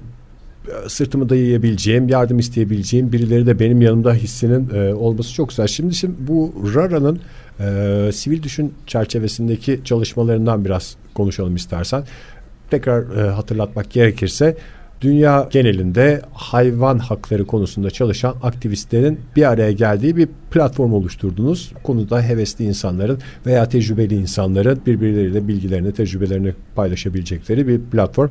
sırtımı 0.87 1.29
dayayabileceğim, 1.29 2.09
yardım 2.09 2.39
isteyebileceğim 2.39 3.11
birileri 3.11 3.45
de 3.45 3.59
benim 3.59 3.81
yanımda 3.81 4.13
hissinin 4.13 4.69
e, 4.69 4.93
olması 4.93 5.33
çok 5.33 5.49
güzel. 5.49 5.67
Şimdi, 5.67 5.95
şimdi 5.95 6.13
bu 6.19 6.53
RARA'nın 6.75 7.19
e, 7.59 8.11
sivil 8.13 8.43
düşün 8.43 8.73
çerçevesindeki 8.87 9.81
çalışmalarından 9.83 10.65
biraz 10.65 10.95
konuşalım 11.13 11.55
istersen. 11.55 12.03
Tekrar 12.69 13.17
e, 13.17 13.29
hatırlatmak 13.29 13.91
gerekirse 13.91 14.57
dünya 15.01 15.47
genelinde 15.51 16.21
hayvan 16.33 16.97
hakları 16.99 17.45
konusunda 17.45 17.91
çalışan 17.91 18.35
aktivistlerin 18.43 19.19
bir 19.35 19.49
araya 19.49 19.71
geldiği 19.71 20.17
bir 20.17 20.27
platform 20.51 20.93
oluşturdunuz. 20.93 21.73
Konuda 21.83 22.21
hevesli 22.21 22.65
insanların 22.65 23.19
veya 23.45 23.69
tecrübeli 23.69 24.15
insanların 24.15 24.81
birbirleriyle 24.85 25.47
bilgilerini, 25.47 25.93
tecrübelerini 25.93 26.53
paylaşabilecekleri 26.75 27.67
bir 27.67 27.81
platform. 27.81 28.29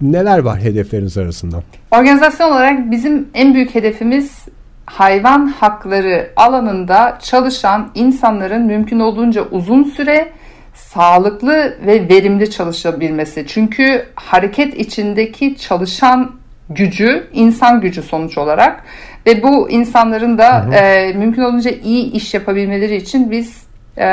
Neler 0.00 0.38
var 0.38 0.60
hedefleriniz 0.60 1.18
arasında? 1.18 1.62
Organizasyon 1.90 2.52
olarak 2.52 2.90
bizim 2.90 3.28
en 3.34 3.54
büyük 3.54 3.74
hedefimiz 3.74 4.44
hayvan 4.86 5.46
hakları 5.46 6.30
alanında 6.36 7.18
çalışan 7.22 7.90
insanların 7.94 8.62
mümkün 8.62 9.00
olduğunca 9.00 9.42
uzun 9.50 9.84
süre 9.84 10.32
sağlıklı 10.74 11.76
ve 11.86 12.08
verimli 12.08 12.50
çalışabilmesi. 12.50 13.44
Çünkü 13.48 14.06
hareket 14.14 14.74
içindeki 14.74 15.56
çalışan 15.56 16.32
gücü 16.70 17.26
insan 17.32 17.80
gücü 17.80 18.02
sonuç 18.02 18.38
olarak 18.38 18.84
ve 19.26 19.42
bu 19.42 19.70
insanların 19.70 20.38
da 20.38 20.64
hı 20.64 20.68
hı. 20.68 20.74
E, 20.74 21.12
mümkün 21.12 21.42
olunca 21.42 21.70
iyi 21.70 22.12
iş 22.12 22.34
yapabilmeleri 22.34 22.96
için 22.96 23.30
biz 23.30 23.62
e, 23.98 24.06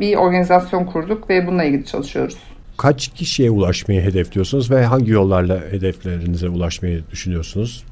bir 0.00 0.16
organizasyon 0.16 0.84
kurduk 0.84 1.30
ve 1.30 1.46
bununla 1.46 1.64
ilgili 1.64 1.84
çalışıyoruz 1.84 2.38
kaç 2.78 3.08
kişiye 3.08 3.50
ulaşmayı 3.50 4.00
hedefliyorsunuz 4.00 4.70
ve 4.70 4.84
hangi 4.84 5.10
yollarla 5.10 5.60
hedeflerinize 5.70 6.48
ulaşmayı 6.48 7.02
düşünüyorsunuz? 7.10 7.84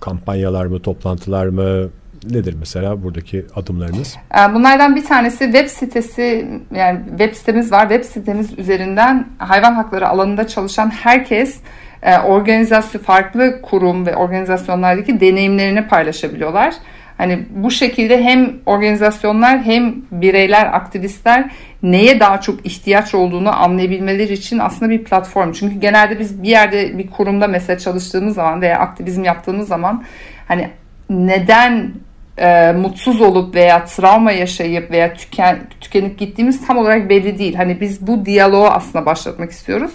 Kampanyalar 0.00 0.66
mı, 0.66 0.80
toplantılar 0.82 1.46
mı? 1.46 1.90
Nedir 2.30 2.54
mesela 2.58 3.02
buradaki 3.02 3.46
adımlarınız? 3.56 4.16
Ee, 4.34 4.54
bunlardan 4.54 4.96
bir 4.96 5.04
tanesi 5.04 5.44
web 5.44 5.68
sitesi, 5.68 6.48
yani 6.74 7.00
web 7.08 7.34
sitemiz 7.34 7.72
var. 7.72 7.88
Web 7.88 8.04
sitemiz 8.04 8.58
üzerinden 8.58 9.28
hayvan 9.38 9.74
hakları 9.74 10.08
alanında 10.08 10.48
çalışan 10.48 10.90
herkes 10.90 11.56
e, 12.02 12.18
organizasyon, 12.18 13.02
farklı 13.02 13.62
kurum 13.62 14.06
ve 14.06 14.16
organizasyonlardaki 14.16 15.20
deneyimlerini 15.20 15.88
paylaşabiliyorlar. 15.88 16.74
Hani 17.20 17.38
bu 17.50 17.70
şekilde 17.70 18.24
hem 18.24 18.52
organizasyonlar 18.66 19.62
hem 19.62 19.94
bireyler, 20.12 20.66
aktivistler 20.66 21.50
neye 21.82 22.20
daha 22.20 22.40
çok 22.40 22.66
ihtiyaç 22.66 23.14
olduğunu 23.14 23.62
anlayabilmeleri 23.62 24.32
için 24.32 24.58
aslında 24.58 24.90
bir 24.90 25.04
platform. 25.04 25.52
Çünkü 25.52 25.80
genelde 25.80 26.18
biz 26.18 26.42
bir 26.42 26.48
yerde 26.48 26.98
bir 26.98 27.10
kurumda 27.10 27.48
mesela 27.48 27.78
çalıştığımız 27.78 28.34
zaman 28.34 28.60
veya 28.60 28.78
aktivizm 28.78 29.24
yaptığımız 29.24 29.68
zaman 29.68 30.04
hani 30.48 30.70
neden 31.10 31.90
e, 32.38 32.72
mutsuz 32.72 33.20
olup 33.20 33.54
veya 33.54 33.84
travma 33.84 34.32
yaşayıp 34.32 34.90
veya 34.90 35.14
tüken, 35.14 35.58
tükenip 35.80 36.18
gittiğimiz 36.18 36.66
tam 36.66 36.78
olarak 36.78 37.10
belli 37.10 37.38
değil. 37.38 37.54
Hani 37.54 37.80
biz 37.80 38.06
bu 38.06 38.26
diyaloğu 38.26 38.66
aslında 38.66 39.06
başlatmak 39.06 39.50
istiyoruz. 39.50 39.92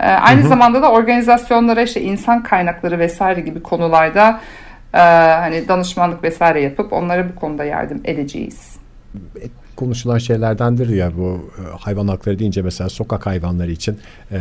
E, 0.00 0.02
aynı 0.02 0.40
hı 0.40 0.44
hı. 0.44 0.48
zamanda 0.48 0.82
da 0.82 0.92
organizasyonlara 0.92 1.82
işte 1.82 2.00
insan 2.00 2.42
kaynakları 2.42 2.98
vesaire 2.98 3.40
gibi 3.40 3.62
konularda 3.62 4.40
e, 4.96 5.00
hani 5.40 5.68
danışmanlık 5.68 6.24
vesaire 6.24 6.60
yapıp 6.60 6.92
onlara 6.92 7.28
bu 7.28 7.34
konuda 7.34 7.64
yardım 7.64 8.00
edeceğiz. 8.04 8.76
Konuşulan 9.76 10.18
şeylerdendir 10.18 10.88
ya 10.88 11.12
bu 11.16 11.50
e, 11.58 11.76
hayvan 11.78 12.08
hakları 12.08 12.38
deyince 12.38 12.62
mesela 12.62 12.90
sokak 12.90 13.26
hayvanları 13.26 13.70
için 13.70 13.98
e, 14.32 14.38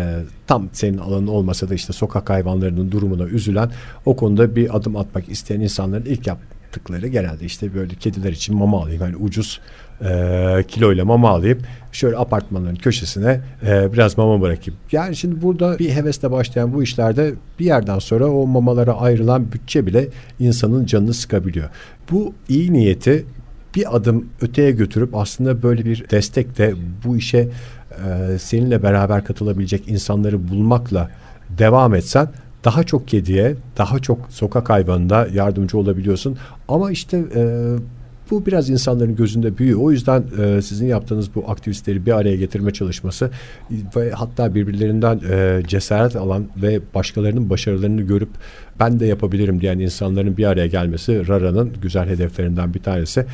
tam 0.47 0.69
senin 0.73 0.97
alanın 0.97 1.27
olmasa 1.27 1.69
da 1.69 1.73
işte 1.73 1.93
sokak 1.93 2.29
hayvanlarının 2.29 2.91
durumuna 2.91 3.23
üzülen 3.23 3.71
o 4.05 4.15
konuda 4.15 4.55
bir 4.55 4.77
adım 4.77 4.95
atmak 4.95 5.29
isteyen 5.29 5.59
insanların 5.59 6.05
ilk 6.05 6.27
yaptıkları 6.75 7.07
genelde 7.07 7.45
işte 7.45 7.75
böyle 7.75 7.95
kediler 7.95 8.31
için 8.31 8.57
mama 8.57 8.81
alayım 8.81 9.01
yani 9.01 9.15
ucuz 9.15 9.61
e, 10.01 10.63
kiloyla 10.67 11.05
mama 11.05 11.29
alayım 11.29 11.59
şöyle 11.91 12.17
apartmanların 12.17 12.75
köşesine 12.75 13.41
e, 13.67 13.93
biraz 13.93 14.17
mama 14.17 14.41
bırakayım. 14.41 14.79
Yani 14.91 15.15
şimdi 15.15 15.41
burada 15.41 15.79
bir 15.79 15.89
hevesle 15.89 16.31
başlayan 16.31 16.73
bu 16.73 16.83
işlerde 16.83 17.33
bir 17.59 17.65
yerden 17.65 17.99
sonra 17.99 18.25
o 18.25 18.47
mamalara 18.47 18.93
ayrılan 18.93 19.51
bütçe 19.51 19.85
bile 19.85 20.07
insanın 20.39 20.85
canını 20.85 21.13
sıkabiliyor. 21.13 21.69
Bu 22.11 22.33
iyi 22.49 22.73
niyeti 22.73 23.25
bir 23.75 23.95
adım 23.95 24.25
öteye 24.41 24.71
götürüp 24.71 25.15
aslında 25.15 25.63
böyle 25.63 25.85
bir 25.85 26.09
destekle 26.09 26.73
bu 27.05 27.17
işe 27.17 27.37
e, 27.37 28.37
seninle 28.39 28.83
beraber 28.83 29.25
katılabilecek 29.25 29.87
insanları 29.87 30.47
bulmakla 30.47 31.09
devam 31.49 31.95
etsen 31.95 32.27
daha 32.65 32.83
çok 32.83 33.07
kediye, 33.07 33.55
daha 33.77 33.99
çok 33.99 34.27
sokak 34.29 34.69
hayvanına 34.69 35.27
yardımcı 35.33 35.77
olabiliyorsun. 35.77 36.37
Ama 36.67 36.91
işte 36.91 37.23
e, 37.35 37.75
bu 38.31 38.45
biraz 38.45 38.69
insanların 38.69 39.15
gözünde 39.15 39.57
büyüyor. 39.57 39.79
O 39.81 39.91
yüzden 39.91 40.23
e, 40.41 40.61
sizin 40.61 40.87
yaptığınız 40.87 41.35
bu 41.35 41.51
aktivistleri 41.51 42.05
bir 42.05 42.11
araya 42.11 42.35
getirme 42.35 42.71
çalışması 42.71 43.31
ve 43.95 44.11
hatta 44.11 44.55
birbirlerinden 44.55 45.21
e, 45.29 45.61
cesaret 45.67 46.15
alan 46.15 46.45
ve 46.57 46.79
başkalarının 46.95 47.49
başarılarını 47.49 48.01
görüp 48.01 48.29
ben 48.79 48.99
de 48.99 49.05
yapabilirim 49.05 49.61
diyen 49.61 49.79
insanların 49.79 50.37
bir 50.37 50.45
araya 50.45 50.67
gelmesi 50.67 51.27
RARA'nın 51.27 51.73
güzel 51.81 52.09
hedeflerinden 52.09 52.73
bir 52.73 52.83
tanesi. 52.83 53.25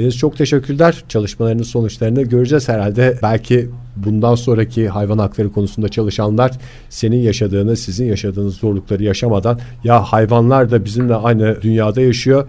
Deniz 0.00 0.18
çok 0.18 0.36
teşekkürler. 0.36 1.04
Çalışmalarının 1.08 1.62
sonuçlarını 1.62 2.22
göreceğiz 2.22 2.68
herhalde. 2.68 3.18
Belki 3.22 3.70
bundan 3.96 4.34
sonraki 4.34 4.88
hayvan 4.88 5.18
hakları 5.18 5.52
konusunda 5.52 5.88
çalışanlar 5.88 6.52
senin 6.88 7.16
yaşadığını, 7.16 7.76
sizin 7.76 8.06
yaşadığınız 8.06 8.54
zorlukları 8.54 9.04
yaşamadan 9.04 9.60
ya 9.84 10.02
hayvanlar 10.02 10.70
da 10.70 10.84
bizimle 10.84 11.14
aynı 11.14 11.62
dünyada 11.62 12.00
yaşıyor 12.00 12.48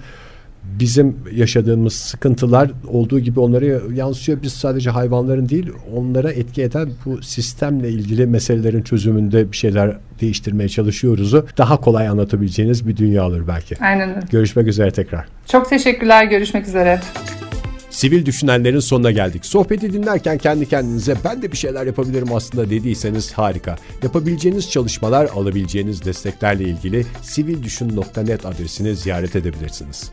bizim 0.64 1.18
yaşadığımız 1.34 1.94
sıkıntılar 1.94 2.72
olduğu 2.88 3.20
gibi 3.20 3.40
onlara 3.40 3.66
yansıyor. 3.94 4.42
Biz 4.42 4.54
sadece 4.54 4.90
hayvanların 4.90 5.50
değil 5.50 5.70
onlara 5.96 6.32
etki 6.32 6.64
eden 6.64 6.90
bu 7.06 7.22
sistemle 7.22 7.90
ilgili 7.90 8.26
meselelerin 8.26 8.82
çözümünde 8.82 9.52
bir 9.52 9.58
şeyler 9.58 9.98
değiştirmeye 10.22 10.70
çalışıyoruz. 10.70 11.34
Daha 11.58 11.78
kolay 11.78 12.08
anlatabileceğiniz 12.08 12.88
bir 12.88 12.98
dünya 12.98 13.28
olur 13.28 13.48
belki. 13.48 13.76
Aynen 13.84 14.10
öyle. 14.10 14.20
Görüşmek 14.32 14.68
üzere 14.68 14.92
tekrar. 14.92 15.26
Çok 15.48 15.70
teşekkürler. 15.70 16.24
Görüşmek 16.24 16.68
üzere. 16.68 17.00
Sivil 17.92 18.26
düşünenlerin 18.26 18.80
sonuna 18.80 19.12
geldik. 19.12 19.46
Sohbeti 19.46 19.94
dinlerken 19.94 20.38
kendi 20.38 20.70
kendinize 20.70 21.16
ben 21.26 21.42
de 21.42 21.52
bir 21.52 21.58
şeyler 21.58 21.86
yapabilirim 21.86 22.34
aslında 22.34 22.70
dediyseniz 22.70 23.34
harika. 23.34 23.76
Yapabileceğiniz 24.04 24.72
çalışmalar, 24.72 25.26
alabileceğiniz 25.26 26.06
desteklerle 26.06 26.64
ilgili 26.64 27.06
sivildüşün.net 27.22 28.46
adresini 28.46 28.96
ziyaret 28.96 29.36
edebilirsiniz. 29.36 30.12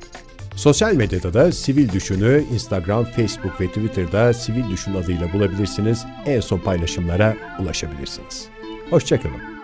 Sosyal 0.57 0.95
medyada 0.95 1.35
da 1.35 1.53
Sivil 1.53 1.89
Düşün'ü 1.89 2.45
Instagram, 2.53 3.05
Facebook 3.05 3.61
ve 3.61 3.67
Twitter'da 3.67 4.35
Sivil 4.35 4.71
Düşün 4.71 4.95
adıyla 4.95 5.33
bulabilirsiniz. 5.33 6.05
En 6.27 6.41
son 6.41 6.59
paylaşımlara 6.59 7.37
ulaşabilirsiniz. 7.61 8.45
Hoşçakalın. 8.91 9.58